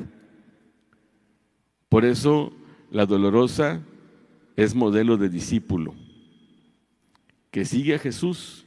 Por 1.89 2.05
eso 2.05 2.53
la 2.91 3.07
dolorosa 3.07 3.83
es 4.57 4.75
modelo 4.75 5.17
de 5.17 5.29
discípulo, 5.29 5.95
que 7.51 7.65
sigue 7.65 7.95
a 7.95 7.99
Jesús 7.99 8.65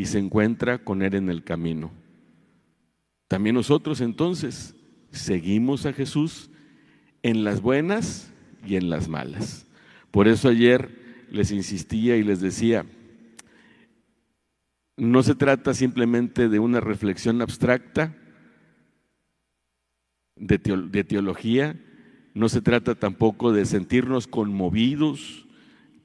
y 0.00 0.06
se 0.06 0.18
encuentra 0.18 0.78
con 0.78 1.02
Él 1.02 1.14
en 1.14 1.28
el 1.28 1.44
camino. 1.44 1.90
También 3.28 3.54
nosotros 3.54 4.00
entonces 4.00 4.74
seguimos 5.10 5.84
a 5.84 5.92
Jesús 5.92 6.48
en 7.22 7.44
las 7.44 7.60
buenas 7.60 8.32
y 8.66 8.76
en 8.76 8.88
las 8.88 9.08
malas. 9.08 9.66
Por 10.10 10.26
eso 10.26 10.48
ayer 10.48 11.26
les 11.30 11.52
insistía 11.52 12.16
y 12.16 12.22
les 12.22 12.40
decía, 12.40 12.86
no 14.96 15.22
se 15.22 15.34
trata 15.34 15.74
simplemente 15.74 16.48
de 16.48 16.58
una 16.58 16.80
reflexión 16.80 17.42
abstracta 17.42 18.16
de, 20.34 21.04
teología, 21.04 21.78
no 22.32 22.48
se 22.48 22.62
trata 22.62 22.94
tampoco 22.94 23.52
de 23.52 23.66
sentirnos 23.66 24.26
conmovidos 24.26 25.46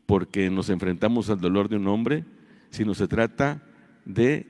porque 0.05 0.49
nos 0.49 0.69
enfrentamos 0.69 1.29
al 1.29 1.39
dolor 1.39 1.69
de 1.69 1.77
un 1.77 1.88
hombre, 1.88 2.25
sino 2.71 2.93
se 2.93 3.08
trata 3.08 3.63
de 4.06 4.46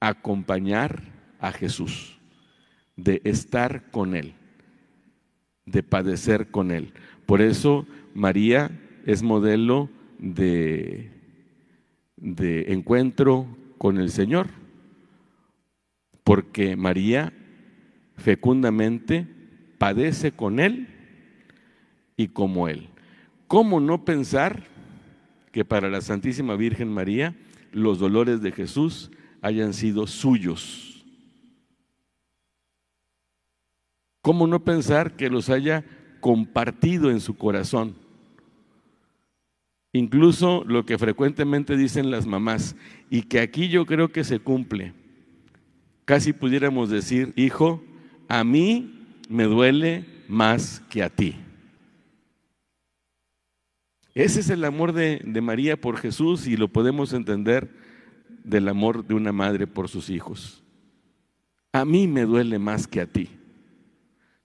acompañar 0.00 1.02
a 1.38 1.52
Jesús, 1.52 2.18
de 2.96 3.20
estar 3.24 3.90
con 3.90 4.14
Él, 4.14 4.34
de 5.64 5.82
padecer 5.82 6.50
con 6.50 6.70
Él. 6.70 6.92
Por 7.24 7.40
eso 7.40 7.86
María 8.14 8.70
es 9.06 9.22
modelo 9.22 9.88
de, 10.18 11.10
de 12.16 12.72
encuentro 12.72 13.46
con 13.78 13.98
el 13.98 14.10
Señor, 14.10 14.48
porque 16.24 16.76
María 16.76 17.32
fecundamente 18.16 19.26
padece 19.78 20.32
con 20.32 20.60
Él 20.60 20.88
y 22.16 22.28
como 22.28 22.68
Él. 22.68 22.88
¿Cómo 23.48 23.80
no 23.80 24.04
pensar 24.04 24.64
que 25.50 25.64
para 25.64 25.90
la 25.90 26.00
Santísima 26.00 26.56
Virgen 26.56 26.88
María 26.88 27.34
los 27.72 27.98
dolores 27.98 28.40
de 28.40 28.52
Jesús 28.52 29.10
hayan 29.40 29.74
sido 29.74 30.06
suyos. 30.06 31.04
¿Cómo 34.22 34.46
no 34.46 34.62
pensar 34.62 35.16
que 35.16 35.28
los 35.28 35.50
haya 35.50 35.84
compartido 36.20 37.10
en 37.10 37.20
su 37.20 37.36
corazón? 37.36 37.96
Incluso 39.92 40.64
lo 40.64 40.86
que 40.86 40.96
frecuentemente 40.96 41.76
dicen 41.76 42.10
las 42.10 42.26
mamás, 42.26 42.76
y 43.10 43.22
que 43.22 43.40
aquí 43.40 43.68
yo 43.68 43.84
creo 43.84 44.12
que 44.12 44.24
se 44.24 44.38
cumple. 44.38 44.94
Casi 46.04 46.32
pudiéramos 46.32 46.88
decir, 46.88 47.32
hijo, 47.36 47.82
a 48.28 48.44
mí 48.44 49.18
me 49.28 49.44
duele 49.44 50.06
más 50.28 50.80
que 50.88 51.02
a 51.02 51.10
ti. 51.10 51.36
Ese 54.14 54.40
es 54.40 54.50
el 54.50 54.64
amor 54.64 54.92
de, 54.92 55.22
María 55.42 55.80
por 55.80 55.96
Jesús 55.96 56.46
y 56.46 56.56
lo 56.56 56.68
podemos 56.68 57.12
entender 57.12 57.70
del 58.44 58.68
amor 58.68 59.06
de 59.06 59.14
una 59.14 59.32
madre 59.32 59.66
por 59.66 59.88
sus 59.88 60.10
hijos. 60.10 60.62
A 61.72 61.84
mí 61.84 62.06
me 62.06 62.22
duele 62.22 62.58
más 62.58 62.86
que 62.86 63.00
a 63.00 63.06
ti. 63.06 63.30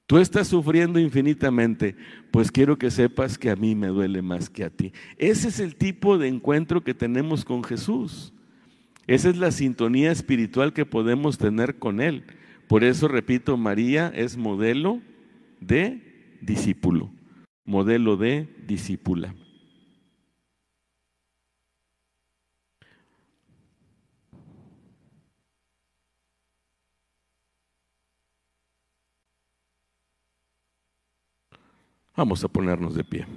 Tú 0.05 0.19
estás 0.19 0.47
sufriendo 0.47 0.99
infinitamente, 0.99 1.97
pues 2.31 2.49
quiero 2.49 2.77
que 2.77 2.89
sepas 2.89 3.37
que 3.37 3.49
a 3.49 3.57
mí 3.57 3.75
me 3.75 3.87
duele 3.87 4.21
más 4.21 4.49
que 4.49 4.63
a 4.63 4.69
ti. 4.69 4.93
Ese 5.17 5.49
es 5.49 5.59
el 5.59 5.75
tipo 5.75 6.17
de 6.17 6.29
encuentro 6.29 6.81
que 6.81 6.93
tenemos 6.93 7.43
con 7.43 7.61
Jesús. 7.61 8.31
Esa 9.05 9.29
es 9.29 9.37
la 9.37 9.51
sintonía 9.51 10.13
espiritual 10.13 10.71
que 10.71 10.85
podemos 10.85 11.37
tener 11.37 11.77
con 11.77 11.99
Él. 11.99 12.23
Por 12.69 12.85
eso, 12.85 13.09
repito, 13.09 13.57
María 13.57 14.09
es 14.15 14.37
modelo 14.37 15.01
de 15.59 16.37
discípulo, 16.41 17.09
modelo 17.65 18.15
de 18.15 18.47
discípula. 18.65 19.33
Vamos 32.17 32.43
a 32.43 32.47
ponernos 32.47 32.95
de 32.95 33.03
pie. 33.03 33.27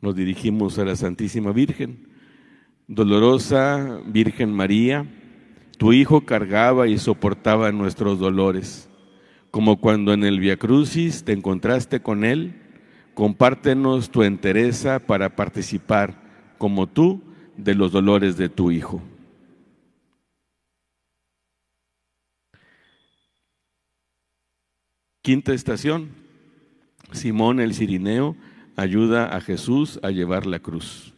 Nos 0.00 0.14
dirigimos 0.14 0.78
a 0.78 0.84
la 0.84 0.94
Santísima 0.94 1.50
Virgen. 1.50 2.06
Dolorosa 2.86 4.00
Virgen 4.06 4.52
María, 4.52 5.06
tu 5.76 5.92
Hijo 5.92 6.20
cargaba 6.20 6.86
y 6.86 6.98
soportaba 6.98 7.72
nuestros 7.72 8.20
dolores, 8.20 8.88
como 9.50 9.80
cuando 9.80 10.12
en 10.12 10.22
el 10.22 10.38
Via 10.38 10.56
Crucis 10.56 11.24
te 11.24 11.32
encontraste 11.32 12.00
con 12.00 12.24
Él, 12.24 12.62
compártenos 13.14 14.10
tu 14.10 14.22
entereza 14.22 15.00
para 15.00 15.34
participar, 15.34 16.54
como 16.58 16.86
tú, 16.86 17.24
de 17.56 17.74
los 17.74 17.90
dolores 17.90 18.36
de 18.36 18.48
tu 18.48 18.70
Hijo. 18.70 19.02
Quinta 25.28 25.52
estación, 25.52 26.08
Simón 27.12 27.60
el 27.60 27.74
Cirineo 27.74 28.34
ayuda 28.76 29.36
a 29.36 29.42
Jesús 29.42 30.00
a 30.02 30.10
llevar 30.10 30.46
la 30.46 30.60
cruz. 30.60 31.12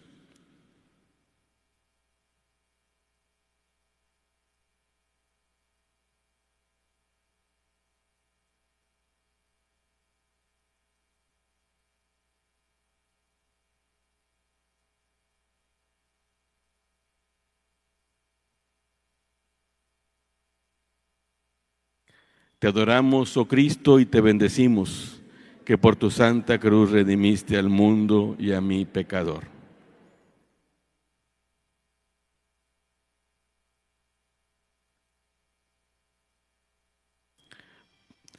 Te 22.61 22.69
adoramos, 22.69 23.39
oh 23.39 23.49
Cristo, 23.49 24.01
y 24.01 24.05
te 24.05 24.21
bendecimos, 24.21 25.23
que 25.65 25.79
por 25.79 25.97
tu 25.97 26.11
santa 26.11 26.61
cruz 26.61 26.91
redimiste 26.91 27.57
al 27.57 27.71
mundo 27.71 28.37
y 28.39 28.53
a 28.53 28.61
mi 28.61 28.85
pecador. 28.85 29.45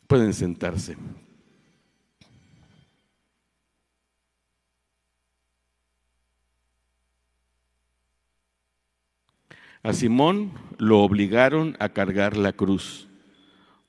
Pueden 0.05 0.35
sentarse. 0.35 0.95
A 9.81 9.93
Simón 9.93 10.51
lo 10.77 10.99
obligaron 10.99 11.75
a 11.79 11.89
cargar 11.89 12.37
la 12.37 12.53
cruz 12.53 13.07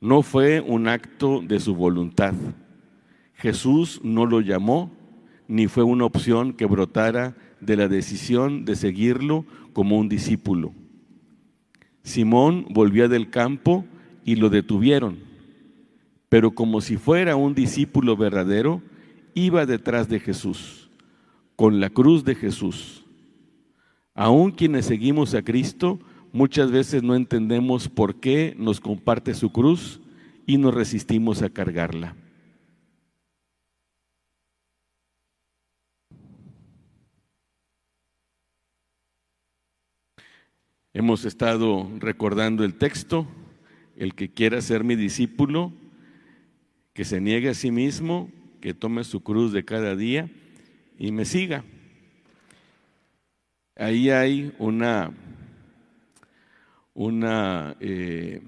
no 0.03 0.23
fue 0.23 0.61
un 0.61 0.89
acto 0.89 1.41
de 1.47 1.61
su 1.61 1.77
voluntad. 1.77 2.35
Jesús 3.35 4.01
no 4.03 4.27
lo 4.27 4.41
llamó, 4.41 4.91
ni 5.47 5.69
fue 5.69 5.85
una 5.85 6.05
opción 6.05 6.55
que 6.55 6.67
brotara 6.67 7.37
de 7.61 7.77
la 7.77 7.87
decisión 7.87 8.65
de 8.65 8.75
seguirlo 8.75 9.47
como 9.73 9.97
un 9.97 10.09
discípulo. 10.09 10.75
Simón 12.03 12.67
volvía 12.71 13.07
del 13.07 13.31
campo 13.31 13.85
y 14.25 14.35
lo 14.35 14.51
detuvieron, 14.51 15.19
pero 16.29 16.51
como 16.51 16.81
si 16.81 16.97
fuera 16.97 17.37
un 17.37 17.55
discípulo 17.55 18.17
verdadero, 18.17 18.83
iba 19.35 19.67
detrás 19.67 20.09
de 20.09 20.19
Jesús, 20.19 20.91
con 21.55 21.79
la 21.79 21.91
cruz 21.91 22.25
de 22.25 22.35
Jesús. 22.35 23.05
Aún 24.15 24.51
quienes 24.51 24.85
seguimos 24.85 25.33
a 25.35 25.43
Cristo, 25.43 26.01
Muchas 26.33 26.71
veces 26.71 27.03
no 27.03 27.15
entendemos 27.15 27.91
por 27.91 28.19
qué 28.19 28.55
nos 28.57 28.81
comparte 28.81 29.35
su 29.35 29.53
cruz 29.53 30.01
y 30.47 30.57
nos 30.57 30.73
resistimos 30.73 31.43
a 31.43 31.51
cargarla. 31.51 32.17
Hemos 40.95 41.27
estado 41.27 41.91
recordando 41.99 42.65
el 42.65 42.75
texto, 42.75 43.27
el 43.97 44.15
que 44.15 44.31
quiera 44.31 44.63
ser 44.63 44.85
mi 44.85 44.97
discípulo, 44.97 45.71
que 46.95 47.05
se 47.05 47.21
niegue 47.21 47.51
a 47.51 47.55
sí 47.55 47.71
mismo, 47.71 48.31
que 48.63 48.73
tome 48.73 49.05
su 49.05 49.23
cruz 49.23 49.53
de 49.53 49.67
cada 49.67 49.97
día 49.97 50.31
y 50.99 51.13
me 51.13 51.27
siga. 51.27 51.63
Ahí 53.77 54.09
hay 54.09 54.55
una 54.59 55.13
una, 56.95 57.77
eh, 57.81 58.43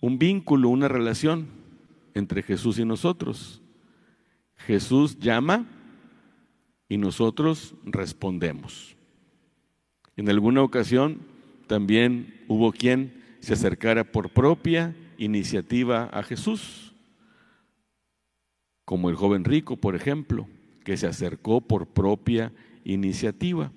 un 0.00 0.18
vínculo, 0.18 0.68
una 0.68 0.88
relación 0.88 1.48
entre 2.14 2.42
Jesús 2.42 2.78
y 2.78 2.84
nosotros. 2.84 3.60
Jesús 4.56 5.18
llama 5.18 5.66
y 6.88 6.96
nosotros 6.96 7.74
respondemos. 7.84 8.96
En 10.16 10.28
alguna 10.30 10.62
ocasión 10.62 11.20
también 11.66 12.42
hubo 12.48 12.72
quien 12.72 13.22
se 13.40 13.52
acercara 13.52 14.04
por 14.04 14.30
propia 14.30 14.96
iniciativa 15.18 16.04
a 16.04 16.22
Jesús, 16.22 16.94
como 18.84 19.10
el 19.10 19.16
joven 19.16 19.44
rico, 19.44 19.76
por 19.76 19.94
ejemplo, 19.96 20.48
que 20.84 20.96
se 20.96 21.06
acercó 21.06 21.60
por 21.60 21.88
propia 21.88 22.52
iniciativa. 22.84 23.72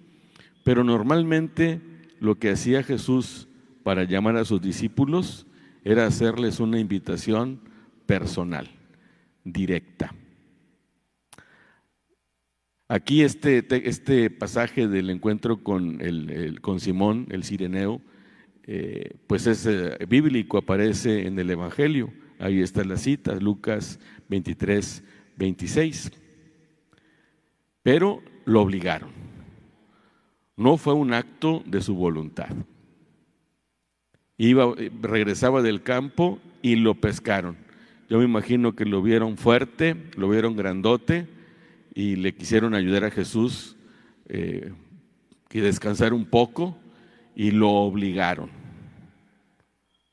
Pero 0.63 0.83
normalmente 0.83 1.81
lo 2.19 2.35
que 2.35 2.51
hacía 2.51 2.83
Jesús 2.83 3.47
para 3.83 4.03
llamar 4.03 4.37
a 4.37 4.45
sus 4.45 4.61
discípulos 4.61 5.47
era 5.83 6.05
hacerles 6.05 6.59
una 6.59 6.79
invitación 6.79 7.61
personal, 8.05 8.69
directa. 9.43 10.13
Aquí 12.87 13.21
este, 13.21 13.65
este 13.87 14.29
pasaje 14.31 14.87
del 14.87 15.11
encuentro 15.11 15.63
con, 15.63 16.01
el, 16.01 16.59
con 16.59 16.79
Simón, 16.79 17.27
el 17.29 17.43
sireneo, 17.43 18.01
eh, 18.63 19.15
pues 19.27 19.45
es 19.47 19.65
eh, 19.67 19.95
bíblico, 20.07 20.57
aparece 20.57 21.27
en 21.27 21.37
el 21.37 21.49
Evangelio. 21.51 22.11
Ahí 22.39 22.61
está 22.61 22.83
la 22.83 22.97
cita, 22.97 23.35
Lucas 23.35 23.99
23, 24.27 25.03
26. 25.37 26.11
Pero 27.83 28.23
lo 28.45 28.61
obligaron. 28.61 29.28
No 30.59 30.75
fue 30.75 30.93
un 30.93 31.13
acto 31.13 31.63
de 31.65 31.79
su 31.79 31.95
voluntad. 31.95 32.49
Iba, 34.37 34.73
regresaba 35.01 35.61
del 35.61 35.83
campo 35.83 36.37
y 36.61 36.75
lo 36.75 36.95
pescaron. 36.95 37.55
Yo 38.09 38.17
me 38.17 38.25
imagino 38.25 38.75
que 38.75 38.83
lo 38.83 39.01
vieron 39.01 39.37
fuerte, 39.37 39.95
lo 40.17 40.27
vieron 40.27 40.57
grandote 40.57 41.29
y 41.95 42.17
le 42.17 42.35
quisieron 42.35 42.75
ayudar 42.75 43.05
a 43.05 43.09
Jesús 43.09 43.77
eh, 44.27 44.73
que 45.47 45.61
un 46.11 46.25
poco 46.25 46.77
y 47.37 47.51
lo 47.51 47.69
obligaron. 47.71 48.49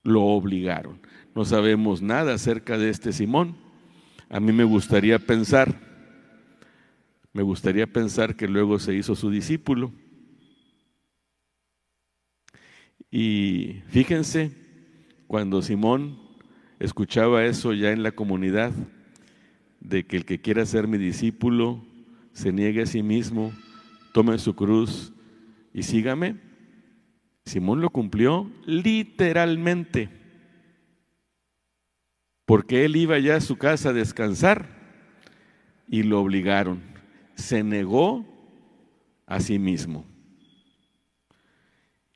Lo 0.05 0.23
obligaron. 0.23 1.01
No 1.35 1.45
sabemos 1.45 2.03
nada 2.03 2.35
acerca 2.35 2.79
de 2.79 2.91
este 2.91 3.13
Simón. 3.13 3.57
A 4.31 4.39
mí 4.39 4.53
me 4.53 4.63
gustaría 4.63 5.19
pensar, 5.19 5.75
me 7.33 7.43
gustaría 7.43 7.89
pensar 7.89 8.37
que 8.37 8.47
luego 8.47 8.79
se 8.79 8.95
hizo 8.95 9.17
su 9.17 9.29
discípulo 9.29 9.91
Y 13.19 13.81
fíjense, 13.89 14.53
cuando 15.27 15.63
Simón 15.63 16.19
escuchaba 16.79 17.47
eso 17.47 17.73
ya 17.73 17.91
en 17.93 18.03
la 18.03 18.13
comunidad, 18.13 18.73
de 19.81 20.05
que 20.05 20.19
el 20.19 20.27
que 20.27 20.43
quiera 20.43 20.67
ser 20.67 20.87
mi 20.87 20.99
discípulo 20.99 21.83
se 22.35 22.53
niegue 22.53 22.83
a 22.83 22.87
sí 22.87 23.03
mismo, 23.03 23.55
tome 24.13 24.37
su 24.37 24.55
cruz 24.55 25.15
y 25.73 25.85
sígame, 25.85 26.37
Simón 27.47 27.81
lo 27.81 27.89
cumplió 27.89 28.51
literalmente, 28.67 30.11
porque 32.45 32.85
él 32.85 32.97
iba 32.97 33.19
ya 33.19 33.37
a 33.37 33.41
su 33.41 33.57
casa 33.57 33.89
a 33.89 33.95
descansar 33.95 34.69
y 35.89 36.03
lo 36.03 36.21
obligaron, 36.21 36.83
se 37.35 37.65
negó 37.65 38.27
a 39.25 39.41
sí 39.41 39.59
mismo 39.59 40.05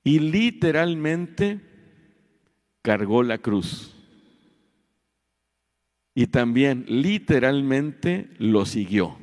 y 0.04 0.18
literalmente 0.18 1.60
cargó 2.82 3.22
la 3.22 3.38
cruz. 3.38 3.94
Y 6.14 6.26
también 6.26 6.84
literalmente 6.88 8.30
lo 8.38 8.66
siguió. 8.66 9.16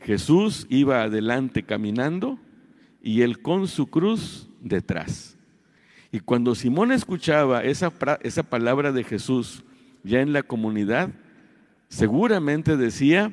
Jesús 0.00 0.66
iba 0.68 1.02
adelante 1.02 1.64
caminando 1.64 2.38
y 3.02 3.22
él 3.22 3.40
con 3.42 3.68
su 3.68 3.88
cruz 3.88 4.48
detrás. 4.60 5.36
Y 6.10 6.20
cuando 6.20 6.54
Simón 6.54 6.92
escuchaba 6.92 7.64
esa, 7.64 7.92
esa 8.22 8.42
palabra 8.42 8.92
de 8.92 9.04
Jesús 9.04 9.64
ya 10.04 10.20
en 10.20 10.32
la 10.32 10.42
comunidad, 10.42 11.10
seguramente 11.88 12.76
decía, 12.76 13.32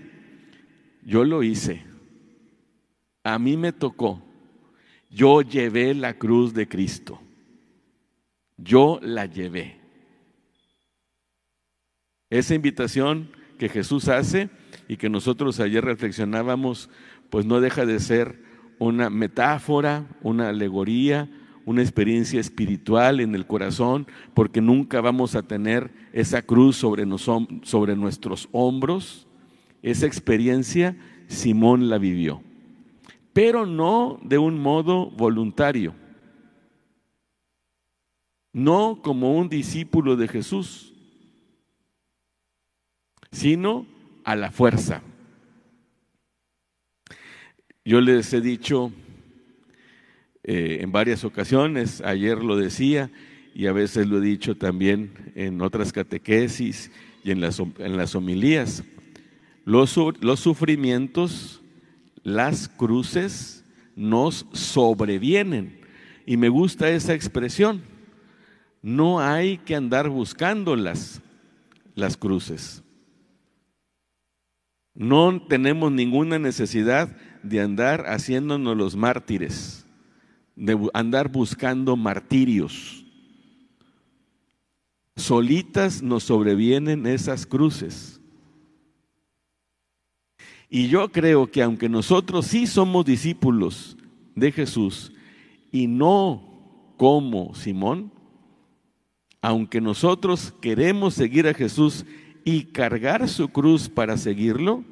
yo 1.03 1.25
lo 1.25 1.43
hice, 1.43 1.83
a 3.23 3.37
mí 3.37 3.57
me 3.57 3.71
tocó, 3.71 4.23
yo 5.09 5.41
llevé 5.41 5.93
la 5.93 6.13
cruz 6.13 6.53
de 6.53 6.67
Cristo. 6.67 7.19
Yo 8.57 8.99
la 9.01 9.25
llevé. 9.25 9.79
Esa 12.29 12.53
invitación 12.53 13.31
que 13.57 13.69
Jesús 13.69 14.07
hace 14.07 14.49
y 14.87 14.97
que 14.97 15.09
nosotros 15.09 15.59
ayer 15.59 15.83
reflexionábamos, 15.83 16.89
pues 17.29 17.45
no 17.45 17.59
deja 17.59 17.85
de 17.85 17.99
ser 17.99 18.39
una 18.77 19.09
metáfora, 19.09 20.07
una 20.21 20.49
alegoría, 20.49 21.29
una 21.65 21.81
experiencia 21.81 22.39
espiritual 22.39 23.19
en 23.19 23.35
el 23.35 23.45
corazón, 23.45 24.07
porque 24.33 24.61
nunca 24.61 25.01
vamos 25.01 25.35
a 25.35 25.43
tener 25.43 25.91
esa 26.13 26.41
cruz 26.41 26.77
sobre, 26.77 27.05
nuestros 27.05 28.47
hombros. 28.51 29.27
Esa 29.81 30.05
experiencia 30.05 30.97
Simón 31.27 31.89
la 31.89 31.97
vivió 31.97 32.41
pero 33.39 33.65
no 33.65 34.19
de 34.21 34.37
un 34.37 34.59
modo 34.59 35.11
voluntario, 35.11 35.95
no 38.51 38.99
como 39.01 39.37
un 39.37 39.47
discípulo 39.47 40.17
de 40.17 40.27
Jesús, 40.27 40.93
sino 43.31 43.87
a 44.25 44.35
la 44.35 44.51
fuerza. 44.51 45.01
Yo 47.85 48.01
les 48.01 48.33
he 48.33 48.41
dicho 48.41 48.91
eh, 50.43 50.79
en 50.81 50.91
varias 50.91 51.23
ocasiones, 51.23 52.01
ayer 52.01 52.43
lo 52.43 52.57
decía 52.57 53.09
y 53.55 53.67
a 53.67 53.71
veces 53.71 54.07
lo 54.07 54.17
he 54.17 54.21
dicho 54.21 54.57
también 54.57 55.31
en 55.35 55.61
otras 55.61 55.93
catequesis 55.93 56.91
y 57.23 57.31
en 57.31 57.39
las, 57.39 57.59
en 57.59 57.95
las 57.95 58.15
homilías, 58.15 58.83
los, 59.63 59.97
los 60.19 60.41
sufrimientos, 60.41 61.58
las 62.23 62.67
cruces 62.67 63.63
nos 63.95 64.45
sobrevienen. 64.53 65.79
Y 66.25 66.37
me 66.37 66.49
gusta 66.49 66.89
esa 66.89 67.13
expresión. 67.13 67.81
No 68.81 69.19
hay 69.19 69.57
que 69.57 69.75
andar 69.75 70.09
buscándolas, 70.09 71.21
las 71.95 72.15
cruces. 72.15 72.83
No 74.93 75.41
tenemos 75.47 75.91
ninguna 75.91 76.39
necesidad 76.39 77.15
de 77.43 77.61
andar 77.61 78.05
haciéndonos 78.07 78.75
los 78.75 78.95
mártires, 78.95 79.85
de 80.55 80.77
andar 80.93 81.29
buscando 81.29 81.95
martirios. 81.95 83.05
Solitas 85.15 86.01
nos 86.01 86.23
sobrevienen 86.23 87.05
esas 87.05 87.45
cruces. 87.45 88.18
Y 90.69 90.87
yo 90.87 91.11
creo 91.11 91.49
que 91.49 91.63
aunque 91.63 91.89
nosotros 91.89 92.45
sí 92.45 92.67
somos 92.67 93.03
discípulos 93.03 93.97
de 94.35 94.51
Jesús 94.51 95.11
y 95.71 95.87
no 95.87 96.93
como 96.97 97.55
Simón, 97.55 98.11
aunque 99.41 99.81
nosotros 99.81 100.53
queremos 100.61 101.15
seguir 101.15 101.47
a 101.47 101.53
Jesús 101.53 102.05
y 102.43 102.65
cargar 102.65 103.27
su 103.27 103.49
cruz 103.49 103.89
para 103.89 104.17
seguirlo, 104.17 104.83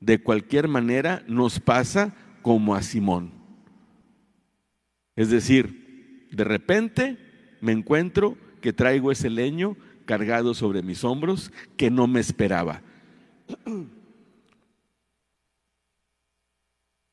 de 0.00 0.20
cualquier 0.22 0.66
manera 0.66 1.22
nos 1.28 1.60
pasa 1.60 2.14
como 2.42 2.74
a 2.74 2.82
Simón. 2.82 3.32
Es 5.14 5.30
decir, 5.30 6.26
de 6.32 6.44
repente 6.44 7.18
me 7.60 7.72
encuentro 7.72 8.36
que 8.60 8.72
traigo 8.72 9.12
ese 9.12 9.30
leño 9.30 9.76
cargado 10.04 10.54
sobre 10.54 10.82
mis 10.82 11.04
hombros 11.04 11.52
que 11.76 11.90
no 11.90 12.06
me 12.06 12.20
esperaba. 12.20 12.82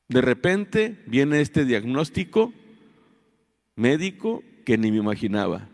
De 0.08 0.20
repente 0.22 0.98
viene 1.06 1.40
este 1.40 1.64
diagnóstico 1.64 2.52
médico 3.76 4.42
que 4.64 4.78
ni 4.78 4.90
me 4.90 4.98
imaginaba. 4.98 5.68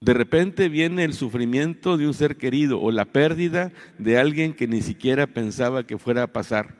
De 0.00 0.12
repente 0.12 0.68
viene 0.68 1.04
el 1.04 1.14
sufrimiento 1.14 1.96
de 1.96 2.06
un 2.06 2.14
ser 2.14 2.36
querido 2.36 2.80
o 2.80 2.90
la 2.90 3.06
pérdida 3.06 3.72
de 3.98 4.18
alguien 4.18 4.54
que 4.54 4.68
ni 4.68 4.82
siquiera 4.82 5.26
pensaba 5.26 5.86
que 5.86 5.98
fuera 5.98 6.24
a 6.24 6.32
pasar. 6.32 6.76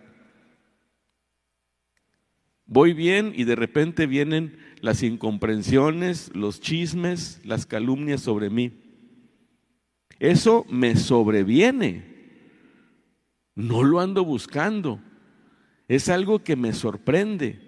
Voy 2.66 2.92
bien 2.92 3.32
y 3.34 3.44
de 3.44 3.54
repente 3.54 4.06
vienen 4.06 4.58
las 4.80 5.02
incomprensiones, 5.02 6.34
los 6.34 6.60
chismes, 6.60 7.40
las 7.44 7.64
calumnias 7.64 8.20
sobre 8.20 8.50
mí. 8.50 8.72
Eso 10.18 10.66
me 10.68 10.96
sobreviene. 10.96 12.04
No 13.54 13.84
lo 13.84 14.00
ando 14.00 14.24
buscando. 14.24 15.00
Es 15.88 16.08
algo 16.08 16.42
que 16.42 16.56
me 16.56 16.72
sorprende. 16.72 17.60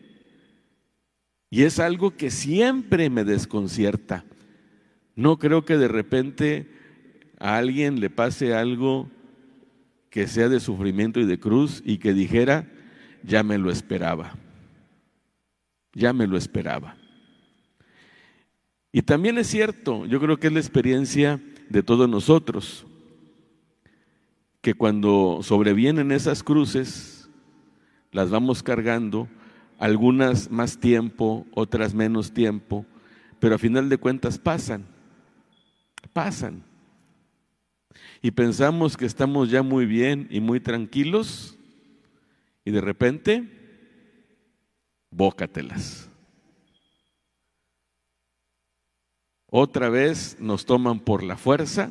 Y 1.50 1.62
es 1.62 1.78
algo 1.78 2.16
que 2.16 2.30
siempre 2.30 3.10
me 3.10 3.24
desconcierta. 3.24 4.24
No 5.14 5.38
creo 5.38 5.64
que 5.64 5.76
de 5.76 5.88
repente 5.88 6.70
a 7.38 7.56
alguien 7.56 8.00
le 8.00 8.10
pase 8.10 8.54
algo 8.54 9.10
que 10.10 10.26
sea 10.26 10.48
de 10.48 10.60
sufrimiento 10.60 11.20
y 11.20 11.26
de 11.26 11.38
cruz 11.38 11.82
y 11.84 11.98
que 11.98 12.12
dijera, 12.12 12.66
ya 13.22 13.42
me 13.42 13.58
lo 13.58 13.70
esperaba, 13.70 14.34
ya 15.92 16.12
me 16.12 16.26
lo 16.26 16.36
esperaba. 16.36 16.96
Y 18.92 19.02
también 19.02 19.38
es 19.38 19.48
cierto, 19.48 20.06
yo 20.06 20.20
creo 20.20 20.38
que 20.38 20.46
es 20.46 20.52
la 20.52 20.60
experiencia 20.60 21.40
de 21.68 21.82
todos 21.82 22.08
nosotros, 22.08 22.86
que 24.60 24.74
cuando 24.74 25.40
sobrevienen 25.42 26.10
esas 26.10 26.42
cruces, 26.42 27.17
las 28.12 28.30
vamos 28.30 28.62
cargando, 28.62 29.28
algunas 29.78 30.50
más 30.50 30.78
tiempo, 30.78 31.46
otras 31.52 31.94
menos 31.94 32.32
tiempo, 32.32 32.84
pero 33.38 33.54
a 33.54 33.58
final 33.58 33.88
de 33.88 33.98
cuentas 33.98 34.38
pasan 34.38 34.84
pasan. 36.18 36.64
Y 38.22 38.32
pensamos 38.32 38.96
que 38.96 39.06
estamos 39.06 39.50
ya 39.50 39.62
muy 39.62 39.86
bien 39.86 40.26
y 40.30 40.40
muy 40.40 40.60
tranquilos 40.60 41.56
y 42.64 42.70
de 42.70 42.80
repente, 42.80 43.48
bócatelas. 45.10 46.10
Otra 49.50 49.88
vez 49.88 50.36
nos 50.40 50.66
toman 50.66 51.00
por 51.00 51.22
la 51.22 51.36
fuerza 51.36 51.90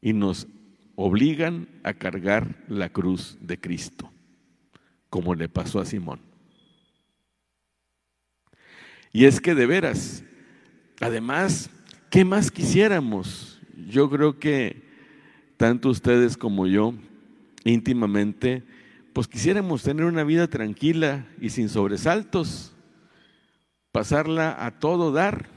y 0.00 0.12
nos 0.12 0.46
obligan 0.94 1.68
a 1.82 1.94
cargar 1.94 2.64
la 2.68 2.88
cruz 2.88 3.36
de 3.40 3.60
Cristo, 3.60 4.10
como 5.14 5.36
le 5.36 5.48
pasó 5.48 5.78
a 5.78 5.84
Simón. 5.84 6.18
Y 9.12 9.26
es 9.26 9.40
que 9.40 9.54
de 9.54 9.64
veras, 9.64 10.24
además, 11.00 11.70
¿Qué 12.14 12.24
más 12.24 12.52
quisiéramos? 12.52 13.60
Yo 13.88 14.08
creo 14.08 14.38
que 14.38 14.84
tanto 15.56 15.88
ustedes 15.88 16.36
como 16.36 16.68
yo, 16.68 16.94
íntimamente, 17.64 18.62
pues 19.12 19.26
quisiéramos 19.26 19.82
tener 19.82 20.04
una 20.04 20.22
vida 20.22 20.46
tranquila 20.46 21.26
y 21.40 21.50
sin 21.50 21.68
sobresaltos, 21.68 22.72
pasarla 23.90 24.64
a 24.64 24.78
todo 24.78 25.10
dar, 25.10 25.48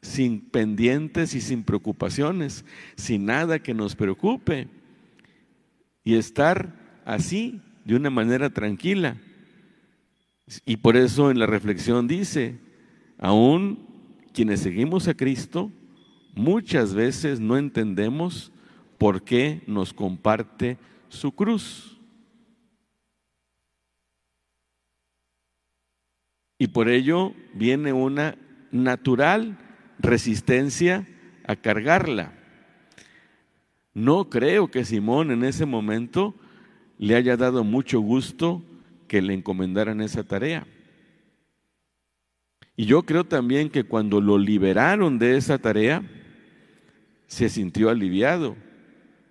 sin 0.00 0.40
pendientes 0.40 1.34
y 1.34 1.42
sin 1.42 1.62
preocupaciones, 1.62 2.64
sin 2.96 3.26
nada 3.26 3.58
que 3.58 3.74
nos 3.74 3.96
preocupe, 3.96 4.68
y 6.04 6.14
estar 6.14 6.72
así, 7.04 7.60
de 7.86 7.94
una 7.94 8.10
manera 8.10 8.50
tranquila. 8.50 9.16
Y 10.64 10.78
por 10.78 10.96
eso 10.96 11.30
en 11.30 11.38
la 11.38 11.46
reflexión 11.46 12.08
dice, 12.08 12.58
aún 13.16 13.86
quienes 14.34 14.60
seguimos 14.60 15.06
a 15.06 15.14
Cristo, 15.14 15.70
muchas 16.34 16.94
veces 16.94 17.38
no 17.38 17.56
entendemos 17.56 18.50
por 18.98 19.22
qué 19.22 19.62
nos 19.68 19.94
comparte 19.94 20.78
su 21.08 21.30
cruz. 21.30 21.96
Y 26.58 26.68
por 26.68 26.88
ello 26.88 27.34
viene 27.54 27.92
una 27.92 28.36
natural 28.72 29.58
resistencia 30.00 31.06
a 31.46 31.54
cargarla. 31.54 32.32
No 33.94 34.28
creo 34.28 34.72
que 34.72 34.84
Simón 34.84 35.30
en 35.30 35.44
ese 35.44 35.66
momento 35.66 36.34
le 36.98 37.14
haya 37.14 37.36
dado 37.36 37.64
mucho 37.64 38.00
gusto 38.00 38.62
que 39.08 39.22
le 39.22 39.34
encomendaran 39.34 40.00
esa 40.00 40.24
tarea. 40.24 40.66
Y 42.76 42.86
yo 42.86 43.02
creo 43.04 43.24
también 43.24 43.70
que 43.70 43.84
cuando 43.84 44.20
lo 44.20 44.38
liberaron 44.38 45.18
de 45.18 45.36
esa 45.36 45.58
tarea, 45.58 46.02
se 47.26 47.48
sintió 47.48 47.90
aliviado 47.90 48.56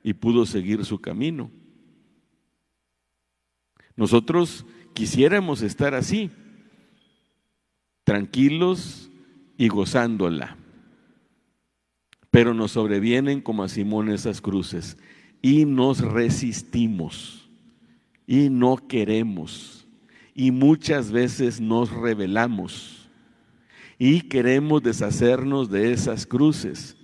y 0.03 0.13
pudo 0.13 0.45
seguir 0.45 0.83
su 0.85 0.99
camino. 0.99 1.51
Nosotros 3.95 4.65
quisiéramos 4.93 5.61
estar 5.61 5.93
así, 5.93 6.31
tranquilos 8.03 9.09
y 9.57 9.67
gozándola. 9.67 10.57
Pero 12.31 12.53
nos 12.53 12.71
sobrevienen 12.71 13.39
como 13.41 13.63
a 13.63 13.69
Simón 13.69 14.09
esas 14.09 14.41
cruces 14.41 14.97
y 15.41 15.65
nos 15.65 16.01
resistimos 16.01 17.44
y 18.27 18.49
no 18.49 18.77
queremos 18.87 19.75
y 20.35 20.51
muchas 20.51 21.11
veces 21.11 21.61
nos 21.61 21.89
rebelamos 21.89 23.09
y 23.97 24.21
queremos 24.21 24.83
deshacernos 24.83 25.69
de 25.69 25.93
esas 25.93 26.27
cruces, 26.27 26.97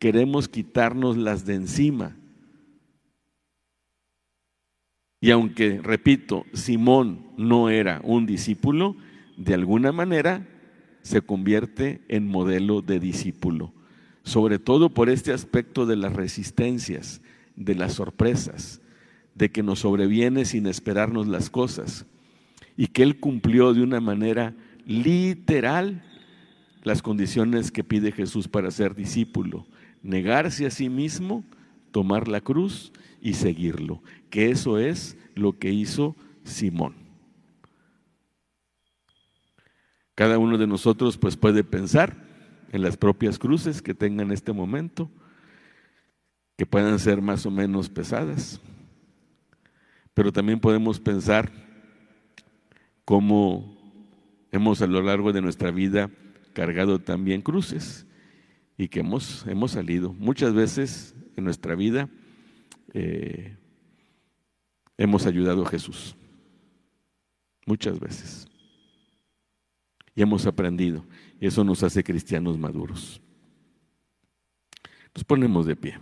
queremos 0.00 0.48
quitarnos 0.48 1.16
las 1.16 1.46
de 1.46 1.54
encima. 1.54 2.16
Y 5.20 5.30
aunque, 5.30 5.80
repito, 5.80 6.44
Simón 6.52 7.28
no 7.38 7.70
era 7.70 8.00
un 8.02 8.26
discípulo, 8.26 8.96
de 9.36 9.54
alguna 9.54 9.92
manera 9.92 10.46
se 11.02 11.22
convierte 11.22 12.02
en 12.08 12.26
modelo 12.26 12.82
de 12.82 12.98
discípulo, 12.98 13.72
sobre 14.24 14.58
todo 14.58 14.90
por 14.90 15.08
este 15.08 15.32
aspecto 15.32 15.86
de 15.86 15.96
las 15.96 16.12
resistencias, 16.12 17.22
de 17.54 17.76
las 17.76 17.92
sorpresas, 17.94 18.82
de 19.34 19.50
que 19.50 19.62
nos 19.62 19.80
sobreviene 19.80 20.44
sin 20.44 20.66
esperarnos 20.66 21.26
las 21.26 21.50
cosas, 21.50 22.06
y 22.76 22.88
que 22.88 23.02
él 23.02 23.20
cumplió 23.20 23.74
de 23.74 23.82
una 23.82 24.00
manera 24.00 24.54
literal 24.86 26.02
las 26.82 27.02
condiciones 27.02 27.70
que 27.70 27.84
pide 27.84 28.12
Jesús 28.12 28.48
para 28.48 28.70
ser 28.70 28.94
discípulo. 28.94 29.66
negarse 30.02 30.66
a 30.66 30.70
sí 30.70 30.90
mismo, 30.90 31.44
tomar 31.90 32.28
la 32.28 32.42
cruz 32.42 32.92
y 33.22 33.32
seguirlo, 33.32 34.02
que 34.28 34.50
eso 34.50 34.78
es 34.78 35.16
lo 35.34 35.58
que 35.58 35.70
hizo 35.72 36.14
Simón. 36.44 36.94
Cada 40.14 40.38
uno 40.38 40.58
de 40.58 40.66
nosotros 40.66 41.16
pues 41.16 41.36
puede 41.36 41.64
pensar 41.64 42.22
en 42.70 42.82
las 42.82 42.98
propias 42.98 43.38
cruces 43.38 43.80
que 43.80 43.94
tenga 43.94 44.22
en 44.22 44.30
este 44.30 44.52
momento, 44.52 45.10
que 46.58 46.66
puedan 46.66 46.98
ser 46.98 47.22
más 47.22 47.46
o 47.46 47.50
menos 47.50 47.88
pesadas, 47.88 48.60
pero 50.14 50.32
también 50.32 50.60
podemos 50.60 51.00
pensar 51.00 51.50
cómo 53.04 53.76
hemos 54.52 54.80
a 54.80 54.86
lo 54.86 55.02
largo 55.02 55.32
de 55.32 55.42
nuestra 55.42 55.70
vida 55.70 56.10
cargado 56.52 57.00
también 57.00 57.42
cruces 57.42 58.06
y 58.78 58.88
que 58.88 59.00
hemos, 59.00 59.44
hemos 59.46 59.72
salido. 59.72 60.12
Muchas 60.12 60.54
veces 60.54 61.14
en 61.36 61.44
nuestra 61.44 61.74
vida 61.74 62.08
eh, 62.92 63.56
hemos 64.96 65.26
ayudado 65.26 65.64
a 65.64 65.68
Jesús. 65.68 66.16
Muchas 67.66 67.98
veces. 67.98 68.46
Y 70.14 70.22
hemos 70.22 70.46
aprendido. 70.46 71.04
Y 71.40 71.46
eso 71.48 71.64
nos 71.64 71.82
hace 71.82 72.04
cristianos 72.04 72.56
maduros. 72.56 73.20
Nos 75.14 75.24
ponemos 75.24 75.66
de 75.66 75.76
pie. 75.76 75.98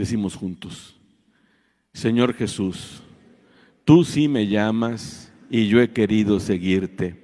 Decimos 0.00 0.34
juntos, 0.34 0.96
Señor 1.92 2.32
Jesús, 2.32 3.02
tú 3.84 4.02
sí 4.02 4.28
me 4.28 4.46
llamas 4.46 5.30
y 5.50 5.68
yo 5.68 5.78
he 5.78 5.90
querido 5.90 6.40
seguirte. 6.40 7.20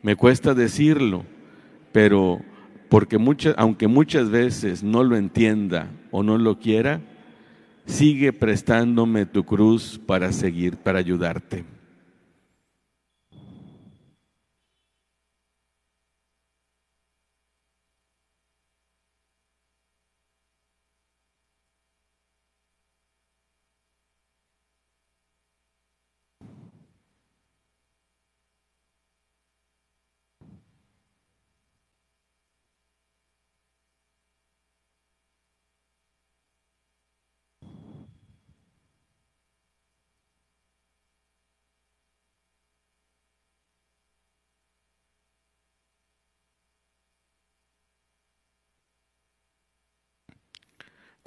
Me 0.00 0.16
cuesta 0.16 0.54
decirlo, 0.54 1.26
pero 1.92 2.40
porque 2.88 3.18
muchas, 3.18 3.54
aunque 3.58 3.86
muchas 3.86 4.30
veces 4.30 4.82
no 4.82 5.04
lo 5.04 5.14
entienda 5.14 5.90
o 6.10 6.22
no 6.22 6.38
lo 6.38 6.58
quiera, 6.58 7.02
sigue 7.84 8.32
prestándome 8.32 9.26
tu 9.26 9.44
cruz 9.44 10.00
para 10.06 10.32
seguir, 10.32 10.78
para 10.78 11.00
ayudarte. 11.00 11.66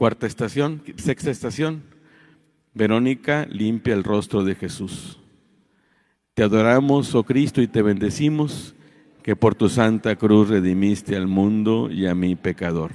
Cuarta 0.04 0.28
estación, 0.28 0.84
sexta 0.98 1.32
estación, 1.32 1.82
Verónica 2.74 3.48
limpia 3.50 3.94
el 3.94 4.04
rostro 4.04 4.44
de 4.44 4.54
Jesús. 4.54 5.18
Te 6.34 6.44
adoramos, 6.44 7.16
oh 7.16 7.24
Cristo, 7.24 7.62
y 7.62 7.68
te 7.68 7.82
bendecimos, 7.82 8.76
que 9.24 9.38
por 9.38 9.56
tu 9.56 9.70
santa 9.70 10.18
cruz 10.18 10.50
redimiste 10.50 11.16
al 11.16 11.28
mundo 11.28 11.90
y 11.90 12.08
a 12.08 12.16
mi 12.16 12.36
pecador. 12.36 12.92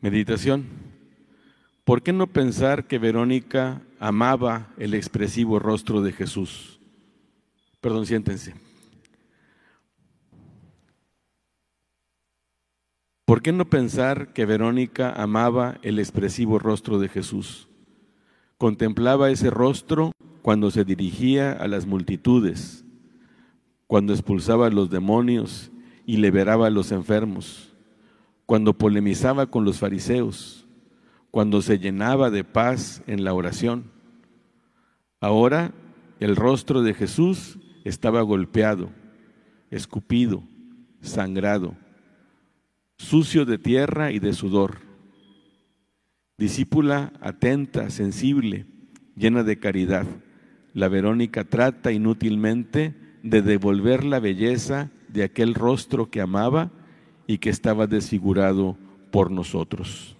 Meditación. 0.00 0.64
¿Por 1.84 2.02
qué 2.02 2.14
no 2.14 2.26
pensar 2.26 2.86
que 2.86 2.98
Verónica 2.98 3.82
amaba 3.98 4.68
el 4.78 4.94
expresivo 4.94 5.58
rostro 5.58 6.00
de 6.00 6.12
Jesús? 6.12 6.80
Perdón, 7.82 8.06
siéntense. 8.06 8.54
¿Por 13.26 13.42
qué 13.42 13.52
no 13.52 13.66
pensar 13.66 14.32
que 14.32 14.46
Verónica 14.46 15.12
amaba 15.12 15.78
el 15.82 15.98
expresivo 15.98 16.58
rostro 16.58 16.98
de 16.98 17.08
Jesús? 17.08 17.68
Contemplaba 18.56 19.30
ese 19.30 19.50
rostro 19.50 20.12
cuando 20.40 20.70
se 20.70 20.84
dirigía 20.84 21.52
a 21.52 21.68
las 21.68 21.84
multitudes, 21.84 22.86
cuando 23.86 24.14
expulsaba 24.14 24.68
a 24.68 24.70
los 24.70 24.88
demonios 24.88 25.70
y 26.06 26.16
liberaba 26.16 26.68
a 26.68 26.70
los 26.70 26.90
enfermos 26.90 27.69
cuando 28.50 28.76
polemizaba 28.76 29.46
con 29.46 29.64
los 29.64 29.78
fariseos, 29.78 30.66
cuando 31.30 31.62
se 31.62 31.78
llenaba 31.78 32.30
de 32.30 32.42
paz 32.42 33.00
en 33.06 33.22
la 33.22 33.32
oración. 33.32 33.92
Ahora 35.20 35.72
el 36.18 36.34
rostro 36.34 36.82
de 36.82 36.92
Jesús 36.92 37.60
estaba 37.84 38.22
golpeado, 38.22 38.90
escupido, 39.70 40.42
sangrado, 41.00 41.76
sucio 42.98 43.44
de 43.44 43.56
tierra 43.56 44.10
y 44.10 44.18
de 44.18 44.32
sudor. 44.32 44.78
Discípula 46.36 47.12
atenta, 47.20 47.88
sensible, 47.88 48.66
llena 49.14 49.44
de 49.44 49.60
caridad, 49.60 50.06
la 50.74 50.88
Verónica 50.88 51.44
trata 51.44 51.92
inútilmente 51.92 52.96
de 53.22 53.42
devolver 53.42 54.02
la 54.02 54.18
belleza 54.18 54.90
de 55.06 55.22
aquel 55.22 55.54
rostro 55.54 56.10
que 56.10 56.20
amaba 56.20 56.72
y 57.30 57.38
que 57.38 57.48
estaba 57.48 57.86
desfigurado 57.86 58.76
por 59.12 59.30
nosotros. 59.30 60.16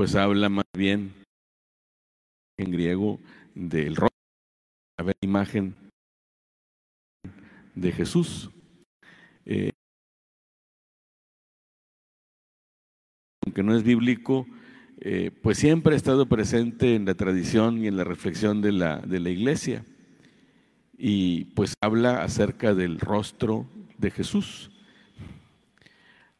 Pues 0.00 0.14
habla 0.14 0.48
más 0.48 0.64
bien 0.72 1.12
en 2.56 2.70
griego 2.70 3.20
del 3.54 3.96
rostro, 3.96 4.16
la 4.96 5.12
imagen 5.20 5.74
de 7.74 7.92
Jesús. 7.92 8.50
Eh, 9.44 9.72
aunque 13.44 13.62
no 13.62 13.76
es 13.76 13.82
bíblico, 13.82 14.46
eh, 15.02 15.32
pues 15.42 15.58
siempre 15.58 15.92
ha 15.92 15.98
estado 15.98 16.24
presente 16.24 16.94
en 16.94 17.04
la 17.04 17.12
tradición 17.12 17.84
y 17.84 17.86
en 17.86 17.98
la 17.98 18.04
reflexión 18.04 18.62
de 18.62 18.72
la, 18.72 19.00
de 19.00 19.20
la 19.20 19.28
iglesia. 19.28 19.84
Y 20.96 21.44
pues 21.54 21.74
habla 21.82 22.22
acerca 22.22 22.74
del 22.74 22.98
rostro 23.00 23.68
de 23.98 24.10
Jesús. 24.10 24.70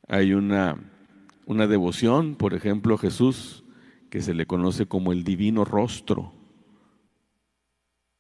hay 0.08 0.32
una, 0.32 0.78
una 1.51 1.66
devoción, 1.66 2.36
por 2.36 2.55
ejemplo, 2.55 2.94
a 2.94 2.98
Jesús, 2.98 3.64
que 4.09 4.22
se 4.22 4.34
le 4.34 4.46
conoce 4.46 4.86
como 4.86 5.11
el 5.11 5.24
divino 5.24 5.64
rostro. 5.64 6.32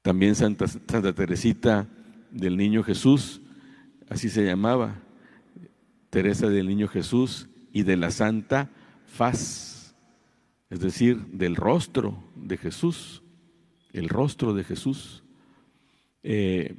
También 0.02 0.34
Santa, 0.34 0.66
Teresita 1.14 1.86
del 2.32 2.56
Niño 2.56 2.82
Jesús, 2.82 3.40
así 4.08 4.30
se 4.30 4.44
llamaba, 4.44 5.00
Teresa 6.10 6.48
del 6.48 6.66
Niño 6.66 6.88
Jesús 6.88 7.48
y 7.72 7.84
de 7.84 7.96
la 7.96 8.10
Santa 8.10 8.68
Faz, 9.06 9.94
es 10.68 10.80
decir, 10.80 11.24
del 11.26 11.54
rostro 11.54 12.24
de 12.34 12.56
Jesús, 12.56 13.22
el 13.92 14.08
rostro 14.08 14.54
de 14.54 14.64
Jesús. 14.64 15.22
Eh, 16.24 16.74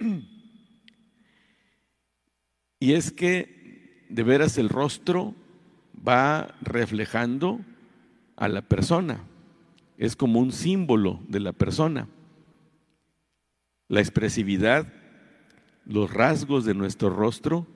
y 2.82 2.94
es 2.94 3.12
que 3.12 4.04
de 4.08 4.24
veras 4.24 4.58
el 4.58 4.68
rostro 4.68 5.36
va 5.96 6.52
reflejando 6.62 7.60
a 8.34 8.48
la 8.48 8.62
persona, 8.62 9.20
es 9.98 10.16
como 10.16 10.40
un 10.40 10.50
símbolo 10.50 11.20
de 11.28 11.38
la 11.38 11.52
persona. 11.52 12.08
La 13.86 14.00
expresividad, 14.00 14.92
los 15.86 16.12
rasgos 16.12 16.64
de 16.64 16.74
nuestro 16.74 17.10
rostro, 17.10 17.68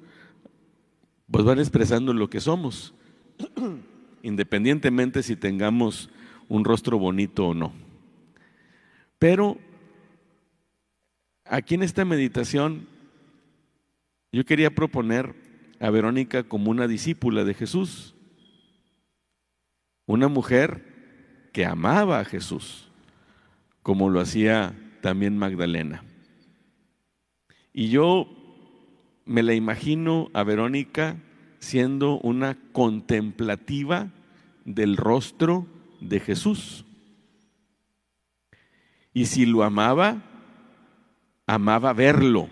pues 1.30 1.44
van 1.44 1.61
expresando 1.61 2.12
lo 2.12 2.28
que 2.28 2.40
somos, 2.40 2.92
independientemente 4.24 5.22
si 5.22 5.36
tengamos 5.36 6.11
un 6.48 6.64
rostro 6.64 6.98
bonito 6.98 7.46
o 7.46 7.54
no. 7.54 7.72
Pero 9.20 9.57
aquí 11.44 11.76
en 11.76 11.84
esta 11.84 12.04
meditación 12.04 12.95
yo 14.32 14.44
quería 14.44 14.74
proponer 14.74 15.34
a 15.80 15.90
Verónica 15.90 16.44
como 16.44 16.70
una 16.70 16.88
discípula 16.88 17.44
de 17.44 17.54
Jesús, 17.54 18.14
una 20.06 20.28
mujer 20.28 21.50
que 21.52 21.64
amaba 21.64 22.20
a 22.20 22.24
Jesús, 22.24 22.90
como 23.82 24.10
lo 24.10 24.20
hacía 24.20 24.74
también 25.00 25.38
Magdalena. 25.38 26.04
Y 27.72 27.88
yo 27.90 28.28
me 29.24 29.42
la 29.42 29.54
imagino 29.54 30.30
a 30.32 30.44
Verónica 30.44 31.16
siendo 31.58 32.18
una 32.20 32.56
contemplativa 32.72 34.10
del 34.64 34.96
rostro 34.96 35.66
de 36.00 36.20
Jesús. 36.20 36.84
Y 39.12 39.26
si 39.26 39.46
lo 39.46 39.62
amaba, 39.62 40.22
amaba 41.46 41.92
verlo. 41.92 42.48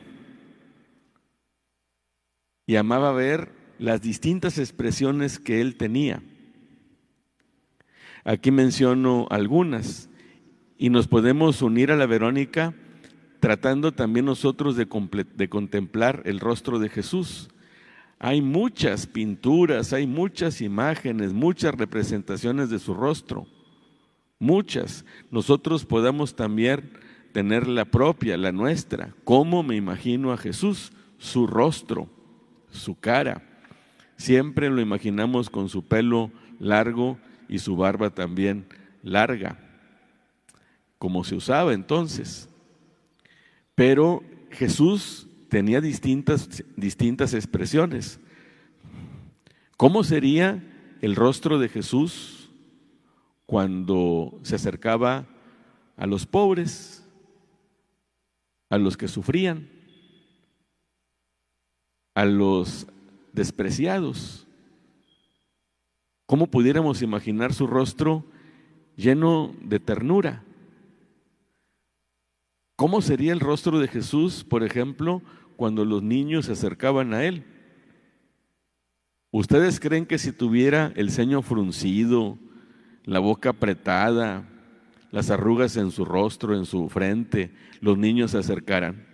Y 2.66 2.76
amaba 2.76 3.12
ver 3.12 3.52
las 3.78 4.00
distintas 4.00 4.58
expresiones 4.58 5.38
que 5.38 5.60
él 5.60 5.76
tenía. 5.76 6.22
Aquí 8.24 8.50
menciono 8.50 9.26
algunas 9.30 10.08
y 10.78 10.88
nos 10.88 11.08
podemos 11.08 11.60
unir 11.62 11.90
a 11.92 11.96
la 11.96 12.06
Verónica 12.06 12.74
tratando 13.44 13.92
también 13.92 14.24
nosotros 14.24 14.74
de, 14.74 14.88
contemplar 14.88 16.22
el 16.24 16.40
rostro 16.40 16.78
de 16.78 16.88
Jesús. 16.88 17.50
Hay 18.18 18.40
muchas 18.40 19.06
pinturas, 19.06 19.92
hay 19.92 20.06
muchas 20.06 20.62
imágenes, 20.62 21.34
muchas 21.34 21.74
representaciones 21.74 22.70
de 22.70 22.78
su 22.78 22.94
rostro, 22.94 23.46
muchas. 24.38 25.04
Nosotros 25.30 25.84
podamos 25.84 26.34
también 26.34 26.90
tener 27.32 27.68
la 27.68 27.84
propia, 27.84 28.38
la 28.38 28.50
nuestra. 28.50 29.14
¿Cómo 29.24 29.62
me 29.62 29.76
imagino 29.76 30.32
a 30.32 30.38
Jesús? 30.38 30.92
Su 31.18 31.46
rostro, 31.46 32.08
su 32.74 32.98
cara. 32.98 33.42
Siempre 34.16 34.70
lo 34.70 34.80
imaginamos 34.80 35.50
con 35.50 35.68
su 35.68 35.86
pelo 35.86 36.30
largo 36.58 37.18
y 37.48 37.58
su 37.58 37.76
barba 37.76 38.10
también 38.10 38.66
larga, 39.02 39.58
como 40.98 41.24
se 41.24 41.34
usaba 41.34 41.72
entonces. 41.72 42.48
Pero 43.74 44.22
Jesús 44.50 45.28
tenía 45.48 45.80
distintas, 45.80 46.64
distintas 46.76 47.34
expresiones. 47.34 48.20
¿Cómo 49.76 50.04
sería 50.04 50.62
el 51.00 51.16
rostro 51.16 51.58
de 51.58 51.68
Jesús 51.68 52.50
cuando 53.46 54.38
se 54.42 54.54
acercaba 54.54 55.26
a 55.96 56.06
los 56.06 56.26
pobres, 56.26 57.06
a 58.70 58.78
los 58.78 58.96
que 58.96 59.08
sufrían, 59.08 59.68
a 62.14 62.24
los 62.24 62.86
despreciados. 63.32 64.46
¿Cómo 66.26 66.46
pudiéramos 66.46 67.02
imaginar 67.02 67.52
su 67.52 67.66
rostro 67.66 68.24
lleno 68.96 69.54
de 69.60 69.80
ternura? 69.80 70.44
¿Cómo 72.76 73.02
sería 73.02 73.32
el 73.32 73.40
rostro 73.40 73.78
de 73.78 73.88
Jesús, 73.88 74.44
por 74.44 74.64
ejemplo, 74.64 75.22
cuando 75.56 75.84
los 75.84 76.02
niños 76.02 76.46
se 76.46 76.52
acercaban 76.52 77.14
a 77.14 77.24
Él? 77.24 77.44
¿Ustedes 79.30 79.80
creen 79.80 80.06
que 80.06 80.18
si 80.18 80.32
tuviera 80.32 80.92
el 80.96 81.10
ceño 81.10 81.42
fruncido, 81.42 82.38
la 83.04 83.18
boca 83.18 83.50
apretada, 83.50 84.48
las 85.10 85.30
arrugas 85.30 85.76
en 85.76 85.90
su 85.90 86.04
rostro, 86.04 86.56
en 86.56 86.64
su 86.64 86.88
frente, 86.88 87.52
los 87.80 87.96
niños 87.96 88.32
se 88.32 88.38
acercaran. 88.38 89.06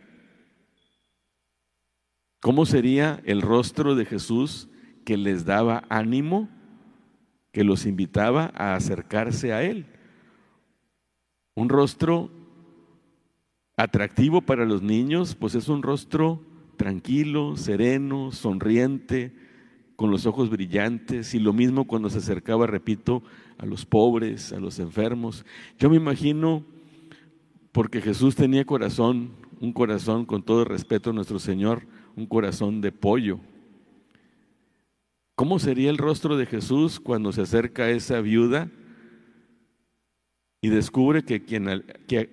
¿Cómo 2.41 2.65
sería 2.65 3.21
el 3.27 3.43
rostro 3.43 3.95
de 3.95 4.07
Jesús 4.07 4.69
que 5.05 5.19
les 5.19 5.45
daba 5.45 5.85
ánimo, 5.91 6.49
que 7.53 7.65
los 7.65 7.85
invitaba 7.85 8.51
a 8.55 8.75
acercarse 8.75 9.53
a 9.53 9.63
Él? 9.63 9.87
Un 11.55 11.69
rostro 11.69 12.31
atractivo 13.77 14.41
para 14.41 14.65
los 14.65 14.81
niños, 14.81 15.35
pues 15.35 15.55
es 15.55 15.69
un 15.69 15.83
rostro 15.83 16.43
tranquilo, 16.77 17.59
sereno, 17.59 18.33
sonriente, 18.33 19.35
con 19.97 20.11
los 20.11 20.25
ojos 20.25 20.49
brillantes, 20.49 21.35
y 21.35 21.41
lo 21.41 21.53
mismo 21.53 21.87
cuando 21.87 22.09
se 22.09 22.19
acercaba, 22.19 22.67
repito, 22.67 23.23
a 23.59 23.67
los 23.67 23.85
pobres, 23.85 24.55
a 24.55 24.61
los 24.61 24.79
enfermos. 24.79 25.45
Yo 25.79 25.91
me 25.91 25.97
imagino, 25.97 26.65
porque 27.71 28.01
Jesús 28.01 28.35
tenía 28.35 28.65
corazón, 28.65 29.33
un 29.61 29.75
corazón 29.75 30.25
con 30.25 30.43
todo 30.43 30.65
respeto 30.65 31.11
a 31.11 31.13
nuestro 31.13 31.39
Señor, 31.39 31.83
un 32.17 32.27
corazón 32.27 32.81
de 32.81 32.93
pollo. 32.93 33.41
¿Cómo 35.35 35.59
sería 35.59 35.91
el 35.91 35.99
rostro 35.99 36.37
de 36.37 36.47
Jesús 36.47 37.01
cuando 37.01 37.33
se 37.33 37.43
acerca 37.43 37.85
a 37.85 37.91
esa 37.91 38.21
viuda 38.21 38.71
y 40.61 40.69
descubre 40.69 41.25
que, 41.25 41.45
quien, 41.45 41.69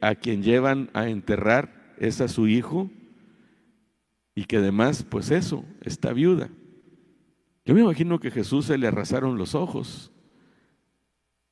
a 0.01 0.15
quien 0.15 0.43
llevan 0.43 0.89
a 0.93 1.07
enterrar 1.07 1.95
es 1.99 2.19
a 2.19 2.28
su 2.28 2.47
hijo 2.47 2.89
y 4.36 4.43
que 4.43 4.57
además, 4.57 5.05
pues 5.09 5.32
eso, 5.32 5.63
está 5.82 6.11
viuda? 6.11 6.49
Yo 7.65 7.73
me 7.73 7.82
imagino 7.82 8.19
que 8.19 8.28
a 8.28 8.32
Jesús 8.32 8.65
se 8.65 8.78
le 8.78 8.88
arrasaron 8.88 9.38
los 9.38 9.55
ojos, 9.55 10.11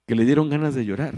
que 0.05 0.15
le 0.15 0.25
dieron 0.25 0.49
ganas 0.49 0.75
de 0.75 0.85
llorar. 0.85 1.15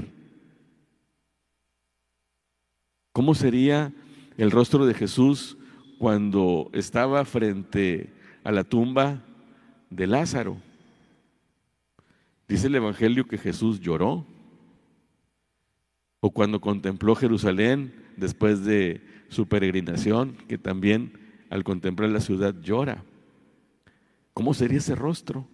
¿Cómo 3.11 3.33
sería 3.35 3.93
el 4.37 4.51
rostro 4.51 4.85
de 4.85 4.93
Jesús 4.93 5.57
cuando 5.97 6.69
estaba 6.73 7.25
frente 7.25 8.13
a 8.43 8.51
la 8.51 8.63
tumba 8.63 9.23
de 9.89 10.07
Lázaro? 10.07 10.57
Dice 12.47 12.67
el 12.67 12.75
Evangelio 12.75 13.27
que 13.27 13.37
Jesús 13.37 13.79
lloró. 13.79 14.25
O 16.19 16.31
cuando 16.31 16.59
contempló 16.59 17.15
Jerusalén 17.15 17.93
después 18.15 18.65
de 18.65 19.01
su 19.29 19.47
peregrinación, 19.47 20.35
que 20.47 20.57
también 20.57 21.13
al 21.49 21.63
contemplar 21.63 22.09
la 22.09 22.21
ciudad 22.21 22.55
llora. 22.61 23.03
¿Cómo 24.33 24.53
sería 24.53 24.79
ese 24.79 24.95
rostro? 24.95 25.47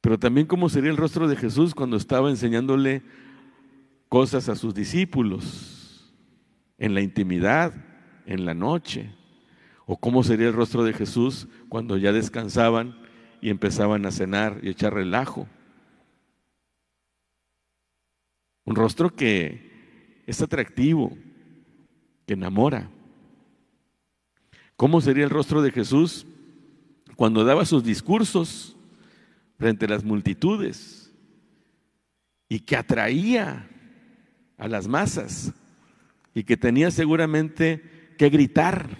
Pero 0.00 0.18
también 0.18 0.46
cómo 0.46 0.68
sería 0.68 0.90
el 0.90 0.96
rostro 0.96 1.28
de 1.28 1.36
Jesús 1.36 1.74
cuando 1.74 1.96
estaba 1.96 2.30
enseñándole 2.30 3.02
cosas 4.08 4.48
a 4.48 4.56
sus 4.56 4.74
discípulos, 4.74 6.14
en 6.78 6.94
la 6.94 7.00
intimidad, 7.00 7.74
en 8.28 8.44
la 8.44 8.54
noche. 8.54 9.10
O 9.86 9.96
cómo 9.96 10.22
sería 10.22 10.48
el 10.48 10.52
rostro 10.52 10.84
de 10.84 10.92
Jesús 10.92 11.48
cuando 11.68 11.96
ya 11.96 12.12
descansaban 12.12 12.96
y 13.40 13.48
empezaban 13.50 14.04
a 14.04 14.12
cenar 14.12 14.60
y 14.62 14.68
echar 14.68 14.92
relajo. 14.92 15.48
Un 18.64 18.76
rostro 18.76 19.16
que 19.16 20.22
es 20.26 20.42
atractivo, 20.42 21.16
que 22.26 22.34
enamora. 22.34 22.90
¿Cómo 24.76 25.00
sería 25.00 25.24
el 25.24 25.30
rostro 25.30 25.62
de 25.62 25.72
Jesús 25.72 26.26
cuando 27.16 27.44
daba 27.44 27.64
sus 27.64 27.82
discursos 27.82 28.76
frente 29.56 29.86
a 29.86 29.88
las 29.88 30.04
multitudes 30.04 31.10
y 32.46 32.60
que 32.60 32.76
atraía 32.76 33.68
a 34.58 34.68
las 34.68 34.86
masas 34.86 35.54
y 36.34 36.44
que 36.44 36.58
tenía 36.58 36.90
seguramente 36.90 37.97
que 38.18 38.28
gritar 38.28 38.98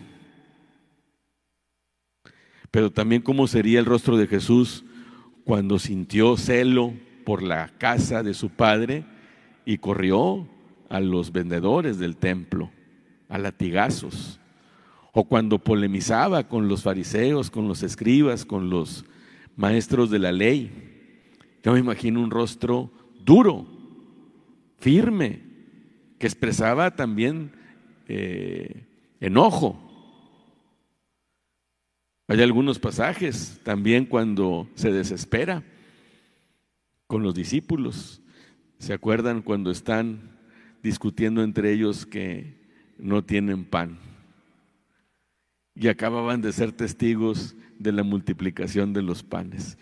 Pero 2.70 2.90
también 2.90 3.22
cómo 3.22 3.46
sería 3.46 3.80
el 3.80 3.86
rostro 3.86 4.16
de 4.16 4.26
Jesús 4.26 4.84
cuando 5.44 5.78
sintió 5.78 6.36
celo 6.36 6.94
por 7.24 7.42
la 7.42 7.68
casa 7.78 8.22
de 8.22 8.34
su 8.34 8.50
padre 8.50 9.04
y 9.64 9.78
corrió 9.78 10.46
a 10.88 11.00
los 11.00 11.32
vendedores 11.32 11.98
del 11.98 12.16
templo, 12.16 12.70
a 13.28 13.38
latigazos. 13.38 14.40
O 15.12 15.24
cuando 15.24 15.58
polemizaba 15.58 16.48
con 16.48 16.68
los 16.68 16.82
fariseos, 16.82 17.50
con 17.50 17.68
los 17.68 17.82
escribas, 17.82 18.44
con 18.44 18.70
los 18.70 19.04
maestros 19.56 20.10
de 20.10 20.18
la 20.18 20.32
ley. 20.32 20.70
Yo 21.62 21.72
me 21.72 21.80
imagino 21.80 22.22
un 22.22 22.30
rostro 22.30 22.90
duro, 23.24 23.66
firme, 24.78 25.40
que 26.18 26.26
expresaba 26.26 26.94
también 26.94 27.52
eh, 28.06 28.87
enojo. 29.20 29.78
Hay 32.28 32.42
algunos 32.42 32.78
pasajes 32.78 33.60
también 33.62 34.04
cuando 34.04 34.68
se 34.74 34.92
desespera 34.92 35.62
con 37.06 37.22
los 37.22 37.34
discípulos. 37.34 38.20
¿Se 38.78 38.92
acuerdan 38.92 39.42
cuando 39.42 39.70
están 39.70 40.38
discutiendo 40.82 41.42
entre 41.42 41.72
ellos 41.72 42.04
que 42.04 42.60
no 42.98 43.24
tienen 43.24 43.64
pan? 43.64 43.98
Y 45.74 45.88
acababan 45.88 46.42
de 46.42 46.52
ser 46.52 46.72
testigos 46.72 47.56
de 47.78 47.92
la 47.92 48.02
multiplicación 48.02 48.92
de 48.92 49.02
los 49.02 49.22
panes. 49.22 49.78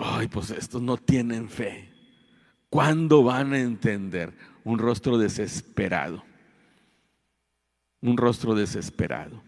Ay, 0.00 0.28
pues 0.28 0.50
estos 0.50 0.80
no 0.80 0.96
tienen 0.96 1.48
fe. 1.48 1.90
¿Cuándo 2.70 3.22
van 3.22 3.52
a 3.52 3.58
entender? 3.58 4.32
Un 4.64 4.78
rostro 4.78 5.18
desesperado. 5.18 6.24
Un 8.00 8.16
rostro 8.16 8.54
desesperado. 8.54 9.42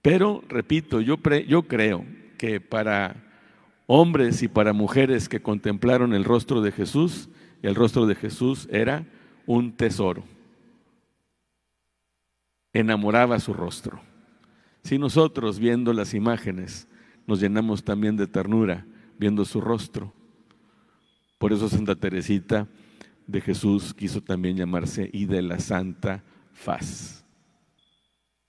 Pero, 0.00 0.42
repito, 0.48 1.00
yo, 1.00 1.16
yo 1.46 1.62
creo 1.62 2.04
que 2.38 2.60
para 2.60 3.16
hombres 3.86 4.42
y 4.42 4.48
para 4.48 4.72
mujeres 4.72 5.28
que 5.28 5.42
contemplaron 5.42 6.14
el 6.14 6.24
rostro 6.24 6.60
de 6.60 6.72
Jesús, 6.72 7.28
el 7.62 7.74
rostro 7.74 8.06
de 8.06 8.14
Jesús 8.14 8.68
era 8.70 9.06
un 9.46 9.72
tesoro. 9.76 10.24
Enamoraba 12.72 13.38
su 13.38 13.54
rostro. 13.54 14.00
Si 14.82 14.98
nosotros 14.98 15.58
viendo 15.58 15.92
las 15.92 16.14
imágenes 16.14 16.88
nos 17.26 17.40
llenamos 17.40 17.84
también 17.84 18.16
de 18.16 18.26
ternura 18.26 18.84
viendo 19.18 19.44
su 19.44 19.60
rostro, 19.60 20.12
por 21.38 21.52
eso 21.52 21.68
Santa 21.68 21.94
Teresita 21.94 22.66
de 23.26 23.40
Jesús 23.40 23.94
quiso 23.94 24.20
también 24.20 24.56
llamarse 24.56 25.08
y 25.12 25.26
de 25.26 25.42
la 25.42 25.60
Santa 25.60 26.24
Faz. 26.52 27.24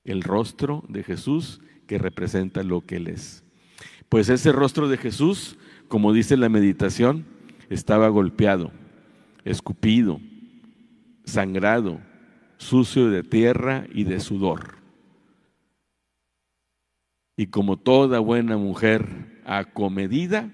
El 0.04 0.22
rostro 0.22 0.84
de 0.90 1.04
Jesús 1.04 1.62
que 1.88 1.98
representa 1.98 2.64
lo 2.64 2.82
que 2.82 2.98
Él 2.98 3.08
es. 3.08 3.44
Pues 4.10 4.30
ese 4.30 4.52
rostro 4.52 4.88
de 4.88 4.98
Jesús, 4.98 5.58
como 5.88 6.14
dice 6.14 6.38
la 6.38 6.50
meditación, 6.50 7.26
estaba 7.70 8.10
golpeado, 8.10 8.72
escupido, 9.44 10.20
sangrado, 11.26 12.00
sucio 12.58 13.10
de 13.10 13.24
tierra 13.24 13.86
y 13.94 14.04
de 14.04 14.20
sudor. 14.20 14.78
Y 17.36 17.48
como 17.48 17.78
toda 17.78 18.20
buena 18.20 18.58
mujer 18.58 19.42
acomedida, 19.46 20.52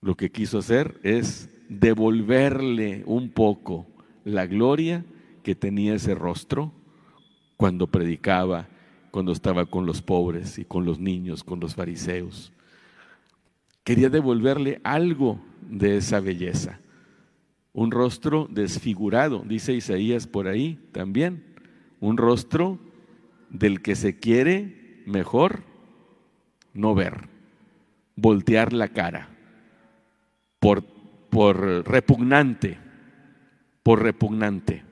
lo 0.00 0.16
que 0.16 0.30
quiso 0.30 0.58
hacer 0.58 1.00
es 1.02 1.50
devolverle 1.68 3.02
un 3.06 3.30
poco 3.30 3.86
la 4.24 4.46
gloria 4.46 5.04
que 5.42 5.54
tenía 5.54 5.94
ese 5.94 6.14
rostro 6.14 6.72
cuando 7.56 7.86
predicaba, 7.86 8.68
cuando 9.10 9.32
estaba 9.32 9.66
con 9.66 9.86
los 9.86 10.02
pobres 10.02 10.58
y 10.58 10.64
con 10.64 10.84
los 10.84 10.98
niños, 10.98 11.44
con 11.44 11.60
los 11.60 11.74
fariseos. 11.74 12.52
Quería 13.84 14.10
devolverle 14.10 14.80
algo 14.84 15.40
de 15.62 15.96
esa 15.96 16.20
belleza. 16.20 16.80
Un 17.72 17.90
rostro 17.90 18.48
desfigurado, 18.50 19.44
dice 19.46 19.72
Isaías 19.72 20.26
por 20.26 20.48
ahí 20.48 20.78
también. 20.92 21.44
Un 22.00 22.16
rostro 22.16 22.78
del 23.50 23.82
que 23.82 23.96
se 23.96 24.18
quiere 24.18 25.02
mejor 25.06 25.62
no 26.74 26.94
ver, 26.94 27.28
voltear 28.14 28.72
la 28.72 28.88
cara 28.88 29.30
por, 30.58 30.84
por 31.30 31.88
repugnante, 31.88 32.78
por 33.82 34.02
repugnante. 34.02 34.87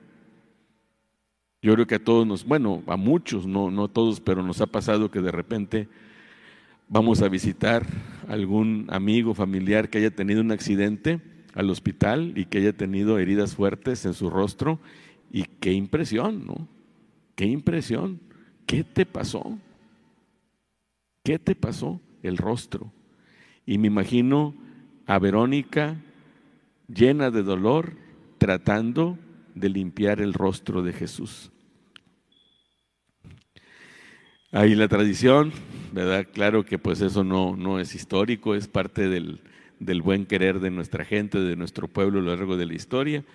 Yo 1.67 1.73
creo 1.73 1.85
que 1.85 1.95
a 1.95 2.03
todos 2.05 2.25
nos, 2.25 2.45
bueno, 2.45 2.81
a 2.87 2.95
muchos, 2.95 3.45
no, 3.45 3.69
no 3.69 3.89
todos, 3.89 4.21
pero 4.21 4.41
nos 4.41 4.61
ha 4.61 4.67
pasado 4.67 5.11
que 5.11 5.19
de 5.19 5.33
repente 5.33 5.89
vamos 6.87 7.21
a 7.21 7.27
visitar 7.27 7.85
algún 8.29 8.87
amigo, 8.87 9.33
familiar 9.33 9.89
que 9.89 9.97
haya 9.97 10.15
tenido 10.15 10.39
un 10.39 10.53
accidente 10.53 11.19
al 11.53 11.69
hospital 11.69 12.31
y 12.37 12.45
que 12.45 12.59
haya 12.59 12.71
tenido 12.71 13.19
heridas 13.19 13.53
fuertes 13.53 14.05
en 14.05 14.13
su 14.13 14.29
rostro. 14.29 14.79
Y 15.29 15.43
qué 15.59 15.73
impresión, 15.73 16.45
¿no? 16.45 16.69
Qué 17.35 17.43
impresión. 17.43 18.21
¿Qué 18.65 18.85
te 18.85 19.05
pasó? 19.05 19.59
¿Qué 21.21 21.37
te 21.37 21.53
pasó? 21.53 21.99
El 22.23 22.37
rostro. 22.37 22.93
Y 23.65 23.77
me 23.77 23.87
imagino 23.87 24.55
a 25.05 25.19
Verónica 25.19 25.97
llena 26.87 27.29
de 27.29 27.43
dolor, 27.43 27.97
tratando 28.37 29.19
de 29.53 29.67
limpiar 29.67 30.21
el 30.21 30.33
rostro 30.33 30.81
de 30.81 30.93
Jesús. 30.93 31.51
Ahí 34.53 34.75
la 34.75 34.87
tradición, 34.87 35.51
¿verdad? 35.91 36.25
Claro 36.31 36.63
que 36.63 36.79
pues 36.79 37.01
eso 37.01 37.25
no, 37.25 37.57
no 37.57 37.81
es 37.81 37.93
histórico, 37.93 38.55
es 38.55 38.69
parte 38.69 39.09
del, 39.09 39.41
del, 39.81 40.01
buen 40.01 40.25
querer 40.25 40.61
de 40.61 40.71
nuestra 40.71 41.03
gente, 41.03 41.37
de 41.37 41.57
nuestro 41.57 41.89
pueblo 41.89 42.19
a 42.19 42.21
lo 42.23 42.29
largo 42.33 42.55
de 42.55 42.65
la 42.65 42.73
historia, 42.73 43.25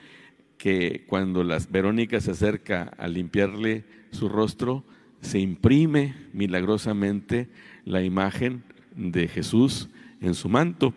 que 0.56 1.04
cuando 1.06 1.44
las 1.44 1.70
Verónica 1.70 2.18
se 2.22 2.30
acerca 2.30 2.94
a 2.96 3.08
limpiarle 3.08 3.84
su 4.10 4.30
rostro, 4.30 4.84
se 5.20 5.38
imprime 5.38 6.14
milagrosamente 6.32 7.50
la 7.84 8.02
imagen 8.02 8.62
de 8.96 9.28
Jesús 9.28 9.90
en 10.22 10.32
su 10.32 10.48
manto. 10.48 10.94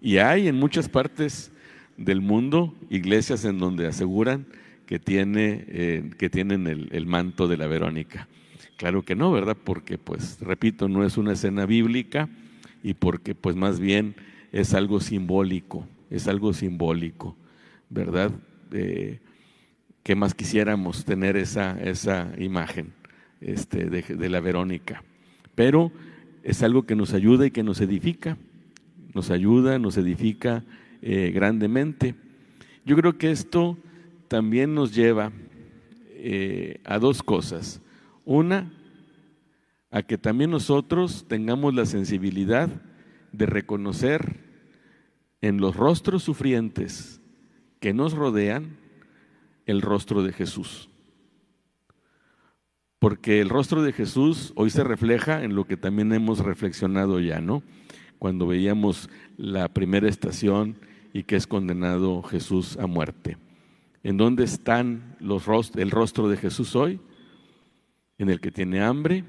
Y 0.00 0.16
hay 0.16 0.48
en 0.48 0.56
muchas 0.56 0.88
partes 0.88 1.52
del 1.98 2.22
mundo 2.22 2.74
iglesias 2.88 3.44
en 3.44 3.58
donde 3.58 3.86
aseguran 3.86 4.46
que, 4.86 4.98
tiene, 4.98 5.66
eh, 5.68 6.10
que 6.16 6.30
tienen 6.30 6.66
el, 6.66 6.88
el, 6.92 7.04
manto 7.04 7.48
de 7.48 7.58
la 7.58 7.66
Verónica. 7.66 8.26
Claro 8.80 9.02
que 9.02 9.14
no, 9.14 9.30
¿verdad? 9.30 9.58
Porque, 9.62 9.98
pues, 9.98 10.40
repito, 10.40 10.88
no 10.88 11.04
es 11.04 11.18
una 11.18 11.34
escena 11.34 11.66
bíblica 11.66 12.30
y 12.82 12.94
porque, 12.94 13.34
pues, 13.34 13.54
más 13.54 13.78
bien 13.78 14.14
es 14.52 14.72
algo 14.72 15.00
simbólico, 15.00 15.86
es 16.08 16.26
algo 16.28 16.54
simbólico, 16.54 17.36
¿verdad? 17.90 18.32
Eh, 18.72 19.20
¿Qué 20.02 20.14
más 20.14 20.32
quisiéramos 20.32 21.04
tener 21.04 21.36
esa, 21.36 21.78
esa 21.78 22.32
imagen 22.38 22.94
este, 23.42 23.90
de, 23.90 24.28
la 24.30 24.40
Verónica? 24.40 25.04
Pero 25.54 25.92
es 26.42 26.62
algo 26.62 26.86
que 26.86 26.96
nos 26.96 27.12
ayuda 27.12 27.44
y 27.44 27.50
que 27.50 27.62
nos 27.62 27.82
edifica 27.82 28.38
nos 29.14 29.30
ayuda, 29.30 29.78
nos 29.78 29.98
edifica 29.98 30.64
eh, 31.02 31.32
grandemente. 31.34 32.14
Yo 32.86 32.96
creo 32.96 33.18
que 33.18 33.30
esto 33.30 33.76
también 34.28 34.74
nos 34.74 34.94
lleva 34.94 35.32
eh, 36.14 36.80
a 36.84 36.98
dos 36.98 37.22
cosas. 37.22 37.82
Una, 38.30 38.70
a 39.90 40.04
que 40.04 40.16
también 40.16 40.52
nosotros 40.52 41.26
tengamos 41.26 41.74
la 41.74 41.84
sensibilidad 41.84 42.70
de 43.32 43.44
reconocer 43.44 44.38
en 45.40 45.60
los 45.60 45.74
rostros 45.74 46.22
sufrientes 46.22 47.20
que 47.80 47.92
nos 47.92 48.12
rodean 48.12 48.76
el 49.66 49.82
rostro 49.82 50.22
de 50.22 50.32
Jesús. 50.32 50.90
Porque 53.00 53.40
el 53.40 53.48
rostro 53.48 53.82
de 53.82 53.92
Jesús 53.92 54.52
hoy 54.54 54.70
se 54.70 54.84
refleja 54.84 55.42
en 55.42 55.56
lo 55.56 55.64
que 55.64 55.76
también 55.76 56.12
hemos 56.12 56.38
reflexionado 56.38 57.18
ya, 57.18 57.40
¿no? 57.40 57.64
cuando 58.20 58.46
veíamos 58.46 59.10
la 59.38 59.68
primera 59.70 60.08
estación 60.08 60.76
y 61.12 61.24
que 61.24 61.34
es 61.34 61.48
condenado 61.48 62.22
Jesús 62.22 62.76
a 62.76 62.86
muerte. 62.86 63.38
¿En 64.04 64.18
dónde 64.18 64.44
están 64.44 65.16
los 65.18 65.48
el 65.74 65.90
rostro 65.90 66.28
de 66.28 66.36
Jesús 66.36 66.76
hoy? 66.76 67.00
En 68.20 68.28
el 68.28 68.38
que 68.38 68.50
tiene 68.50 68.82
hambre, 68.82 69.24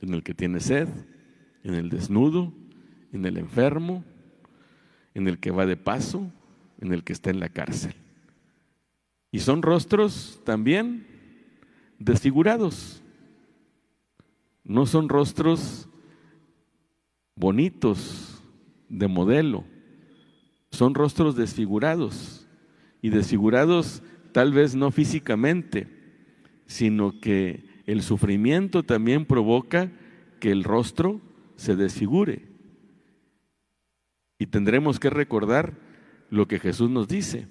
en 0.00 0.14
el 0.14 0.22
que 0.22 0.32
tiene 0.32 0.58
sed, 0.60 0.88
en 1.62 1.74
el 1.74 1.90
desnudo, 1.90 2.50
en 3.12 3.26
el 3.26 3.36
enfermo, 3.36 4.06
en 5.12 5.28
el 5.28 5.38
que 5.38 5.50
va 5.50 5.66
de 5.66 5.76
paso, 5.76 6.32
en 6.80 6.94
el 6.94 7.04
que 7.04 7.12
está 7.12 7.28
en 7.28 7.40
la 7.40 7.50
cárcel. 7.50 7.92
Y 9.30 9.40
son 9.40 9.60
rostros 9.60 10.40
también 10.44 11.06
desfigurados. 11.98 13.02
No 14.64 14.86
son 14.86 15.10
rostros 15.10 15.86
bonitos 17.34 18.42
de 18.88 19.08
modelo, 19.08 19.62
son 20.70 20.94
rostros 20.94 21.36
desfigurados 21.36 22.48
y 23.02 23.10
desfigurados 23.10 24.02
tal 24.32 24.54
vez 24.54 24.74
no 24.74 24.90
físicamente, 24.90 25.86
sino 26.64 27.20
que 27.20 27.65
el 27.86 28.02
sufrimiento 28.02 28.82
también 28.82 29.24
provoca 29.24 29.90
que 30.40 30.50
el 30.50 30.64
rostro 30.64 31.20
se 31.54 31.76
desfigure. 31.76 32.42
Y 34.38 34.46
tendremos 34.46 35.00
que 35.00 35.08
recordar 35.08 35.78
lo 36.28 36.46
que 36.46 36.58
Jesús 36.58 36.90
nos 36.90 37.08
dice. 37.08 37.48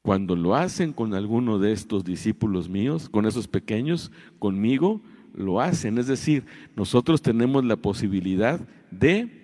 Cuando 0.00 0.36
lo 0.36 0.54
hacen 0.54 0.92
con 0.92 1.14
alguno 1.14 1.58
de 1.58 1.72
estos 1.72 2.04
discípulos 2.04 2.68
míos, 2.68 3.08
con 3.08 3.26
esos 3.26 3.46
pequeños, 3.46 4.10
conmigo, 4.38 5.02
lo 5.34 5.60
hacen. 5.60 5.98
Es 5.98 6.06
decir, 6.06 6.44
nosotros 6.76 7.20
tenemos 7.20 7.64
la 7.64 7.76
posibilidad 7.76 8.60
de 8.90 9.42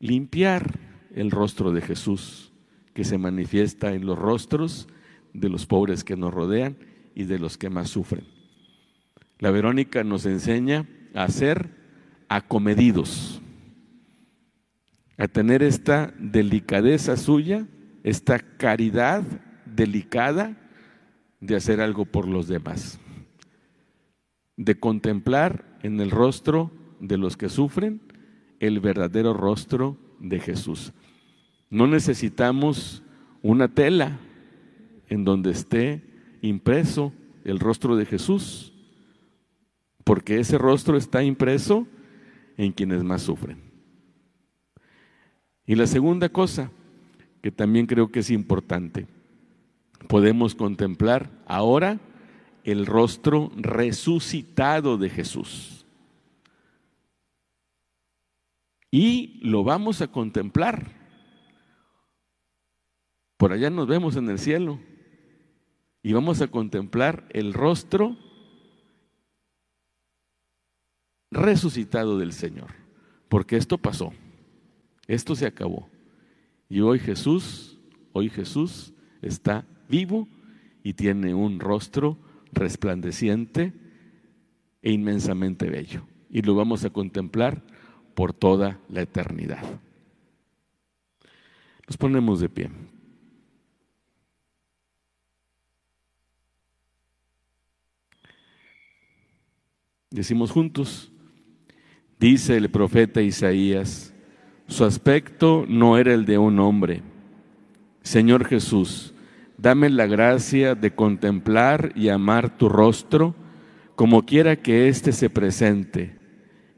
limpiar 0.00 0.78
el 1.14 1.30
rostro 1.30 1.72
de 1.72 1.80
Jesús, 1.80 2.52
que 2.94 3.04
se 3.04 3.18
manifiesta 3.18 3.94
en 3.94 4.06
los 4.06 4.18
rostros 4.18 4.88
de 5.32 5.48
los 5.48 5.66
pobres 5.66 6.04
que 6.04 6.16
nos 6.16 6.32
rodean 6.32 6.76
y 7.14 7.24
de 7.24 7.38
los 7.38 7.56
que 7.56 7.70
más 7.70 7.90
sufren. 7.90 8.37
La 9.38 9.50
Verónica 9.50 10.04
nos 10.04 10.26
enseña 10.26 10.86
a 11.14 11.28
ser 11.28 11.70
acomedidos, 12.28 13.40
a 15.16 15.28
tener 15.28 15.62
esta 15.62 16.12
delicadeza 16.18 17.16
suya 17.16 17.66
esta 18.08 18.38
caridad 18.38 19.22
delicada 19.66 20.56
de 21.40 21.56
hacer 21.56 21.80
algo 21.80 22.04
por 22.04 22.26
los 22.26 22.48
demás, 22.48 22.98
de 24.56 24.78
contemplar 24.78 25.78
en 25.82 26.00
el 26.00 26.10
rostro 26.10 26.72
de 27.00 27.18
los 27.18 27.36
que 27.36 27.48
sufren 27.48 28.00
el 28.60 28.80
verdadero 28.80 29.34
rostro 29.34 29.98
de 30.20 30.40
Jesús. 30.40 30.92
No 31.70 31.86
necesitamos 31.86 33.02
una 33.42 33.68
tela 33.68 34.18
en 35.08 35.24
donde 35.24 35.50
esté 35.50 36.02
impreso 36.40 37.12
el 37.44 37.60
rostro 37.60 37.96
de 37.96 38.06
Jesús, 38.06 38.72
porque 40.08 40.40
ese 40.40 40.56
rostro 40.56 40.96
está 40.96 41.22
impreso 41.22 41.86
en 42.56 42.72
quienes 42.72 43.04
más 43.04 43.20
sufren. 43.20 43.60
Y 45.66 45.74
la 45.74 45.86
segunda 45.86 46.30
cosa, 46.30 46.70
que 47.42 47.50
también 47.50 47.84
creo 47.84 48.10
que 48.10 48.20
es 48.20 48.30
importante. 48.30 49.06
Podemos 50.08 50.54
contemplar 50.54 51.30
ahora 51.44 52.00
el 52.64 52.86
rostro 52.86 53.52
resucitado 53.54 54.96
de 54.96 55.10
Jesús. 55.10 55.84
Y 58.90 59.40
lo 59.42 59.62
vamos 59.62 60.00
a 60.00 60.08
contemplar. 60.08 60.90
Por 63.36 63.52
allá 63.52 63.68
nos 63.68 63.86
vemos 63.86 64.16
en 64.16 64.30
el 64.30 64.38
cielo 64.38 64.80
y 66.02 66.14
vamos 66.14 66.40
a 66.40 66.48
contemplar 66.48 67.26
el 67.28 67.52
rostro 67.52 68.16
resucitado 71.30 72.18
del 72.18 72.32
Señor. 72.32 72.70
Porque 73.28 73.56
esto 73.56 73.78
pasó, 73.78 74.12
esto 75.06 75.34
se 75.34 75.46
acabó. 75.46 75.88
Y 76.68 76.80
hoy 76.80 76.98
Jesús, 76.98 77.78
hoy 78.12 78.30
Jesús 78.30 78.92
está 79.22 79.66
vivo 79.88 80.28
y 80.82 80.94
tiene 80.94 81.34
un 81.34 81.60
rostro 81.60 82.18
resplandeciente 82.52 83.72
e 84.82 84.92
inmensamente 84.92 85.68
bello. 85.68 86.06
Y 86.30 86.42
lo 86.42 86.54
vamos 86.54 86.84
a 86.84 86.90
contemplar 86.90 87.62
por 88.14 88.32
toda 88.32 88.80
la 88.88 89.02
eternidad. 89.02 89.62
Nos 91.86 91.96
ponemos 91.96 92.40
de 92.40 92.48
pie. 92.48 92.70
Decimos 100.10 100.50
juntos, 100.50 101.12
dice 102.18 102.56
el 102.56 102.70
profeta 102.70 103.22
Isaías, 103.22 104.14
su 104.66 104.84
aspecto 104.84 105.64
no 105.68 105.98
era 105.98 106.12
el 106.12 106.24
de 106.24 106.38
un 106.38 106.58
hombre. 106.60 107.02
Señor 108.02 108.44
Jesús, 108.46 109.14
dame 109.56 109.90
la 109.90 110.06
gracia 110.06 110.74
de 110.74 110.94
contemplar 110.94 111.92
y 111.94 112.08
amar 112.08 112.56
tu 112.56 112.68
rostro 112.68 113.34
como 113.94 114.24
quiera 114.24 114.54
que 114.54 114.88
éste 114.88 115.10
se 115.10 115.28
presente, 115.28 116.16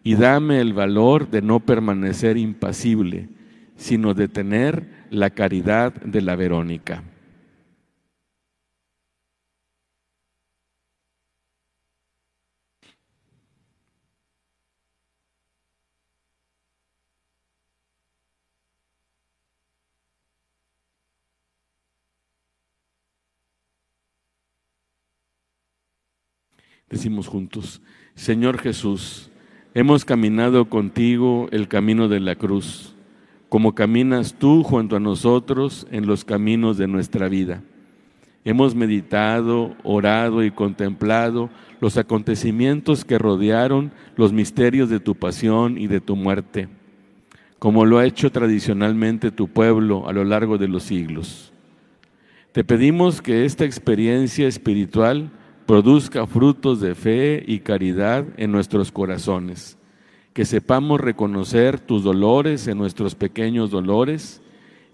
y 0.03 0.15
dame 0.15 0.61
el 0.63 0.73
valor 0.73 1.29
de 1.29 1.43
no 1.43 1.61
permanecer 1.61 2.39
impasible, 2.39 3.29
sino 3.77 4.15
de 4.15 4.27
tener 4.27 5.07
la 5.11 5.29
caridad 5.29 5.93
de 5.93 6.23
la 6.23 6.35
Verónica. 6.35 7.03
Decimos 26.91 27.29
juntos, 27.29 27.81
Señor 28.17 28.59
Jesús, 28.59 29.31
hemos 29.75 30.05
caminado 30.05 30.69
contigo 30.69 31.49
el 31.53 31.69
camino 31.69 32.09
de 32.09 32.19
la 32.19 32.35
cruz, 32.35 32.97
como 33.49 33.77
caminas 33.77 34.35
tú 34.35 34.65
junto 34.65 34.97
a 34.97 35.01
nosotros 35.01 35.87
en 35.93 36.09
los 36.09 36.25
caminos 36.25 36.79
de 36.79 36.89
nuestra 36.89 37.29
vida. 37.29 37.63
Hemos 38.45 38.75
meditado, 38.75 39.77
orado 39.85 40.43
y 40.43 40.51
contemplado 40.51 41.49
los 41.81 41.97
acontecimientos 41.97 43.05
que 43.05 43.19
rodearon 43.19 43.93
los 44.17 44.33
misterios 44.33 44.91
de 44.91 44.99
tu 44.99 45.15
pasión 45.15 45.79
y 45.79 45.87
de 45.87 46.01
tu 46.01 46.17
muerte, 46.17 46.69
como 47.61 47.85
lo 47.85 47.99
ha 47.99 48.05
hecho 48.05 48.33
tradicionalmente 48.33 49.31
tu 49.31 49.47
pueblo 49.47 50.09
a 50.09 50.13
lo 50.13 50.25
largo 50.25 50.59
de 50.59 50.67
los 50.67 50.83
siglos. 50.83 51.53
Te 52.51 52.65
pedimos 52.65 53.23
que 53.23 53.45
esta 53.45 53.65
experiencia 53.65 54.49
espiritual 54.49 55.31
produzca 55.71 56.27
frutos 56.27 56.81
de 56.81 56.97
fe 56.97 57.45
y 57.47 57.61
caridad 57.61 58.25
en 58.39 58.51
nuestros 58.51 58.91
corazones, 58.91 59.79
que 60.33 60.45
sepamos 60.45 61.01
reconocer 61.01 61.79
tus 61.79 62.03
dolores 62.03 62.67
en 62.67 62.77
nuestros 62.77 63.15
pequeños 63.15 63.71
dolores 63.71 64.43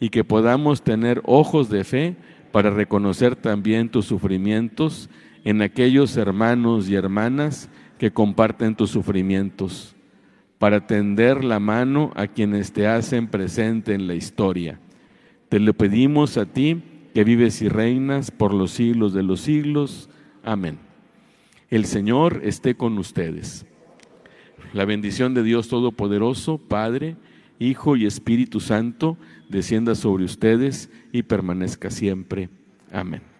y 0.00 0.10
que 0.10 0.22
podamos 0.22 0.82
tener 0.82 1.22
ojos 1.24 1.70
de 1.70 1.82
fe 1.82 2.16
para 2.52 2.68
reconocer 2.68 3.36
también 3.36 3.88
tus 3.88 4.04
sufrimientos 4.04 5.08
en 5.44 5.62
aquellos 5.62 6.14
hermanos 6.18 6.90
y 6.90 6.94
hermanas 6.94 7.70
que 7.96 8.10
comparten 8.10 8.76
tus 8.76 8.90
sufrimientos, 8.90 9.96
para 10.58 10.86
tender 10.86 11.42
la 11.42 11.58
mano 11.58 12.12
a 12.16 12.26
quienes 12.26 12.70
te 12.74 12.86
hacen 12.86 13.28
presente 13.28 13.94
en 13.94 14.06
la 14.06 14.14
historia. 14.14 14.78
Te 15.48 15.58
lo 15.58 15.72
pedimos 15.72 16.36
a 16.36 16.44
ti, 16.44 16.82
que 17.14 17.24
vives 17.24 17.62
y 17.62 17.70
reinas 17.70 18.30
por 18.30 18.52
los 18.52 18.72
siglos 18.72 19.14
de 19.14 19.22
los 19.22 19.40
siglos. 19.40 20.10
Amén. 20.46 20.78
El 21.70 21.86
Señor 21.86 22.40
esté 22.44 22.76
con 22.76 22.96
ustedes. 22.98 23.66
La 24.72 24.84
bendición 24.84 25.34
de 25.34 25.42
Dios 25.42 25.66
Todopoderoso, 25.66 26.58
Padre, 26.58 27.16
Hijo 27.58 27.96
y 27.96 28.06
Espíritu 28.06 28.60
Santo, 28.60 29.18
descienda 29.48 29.96
sobre 29.96 30.24
ustedes 30.24 30.88
y 31.10 31.24
permanezca 31.24 31.90
siempre. 31.90 32.48
Amén. 32.92 33.35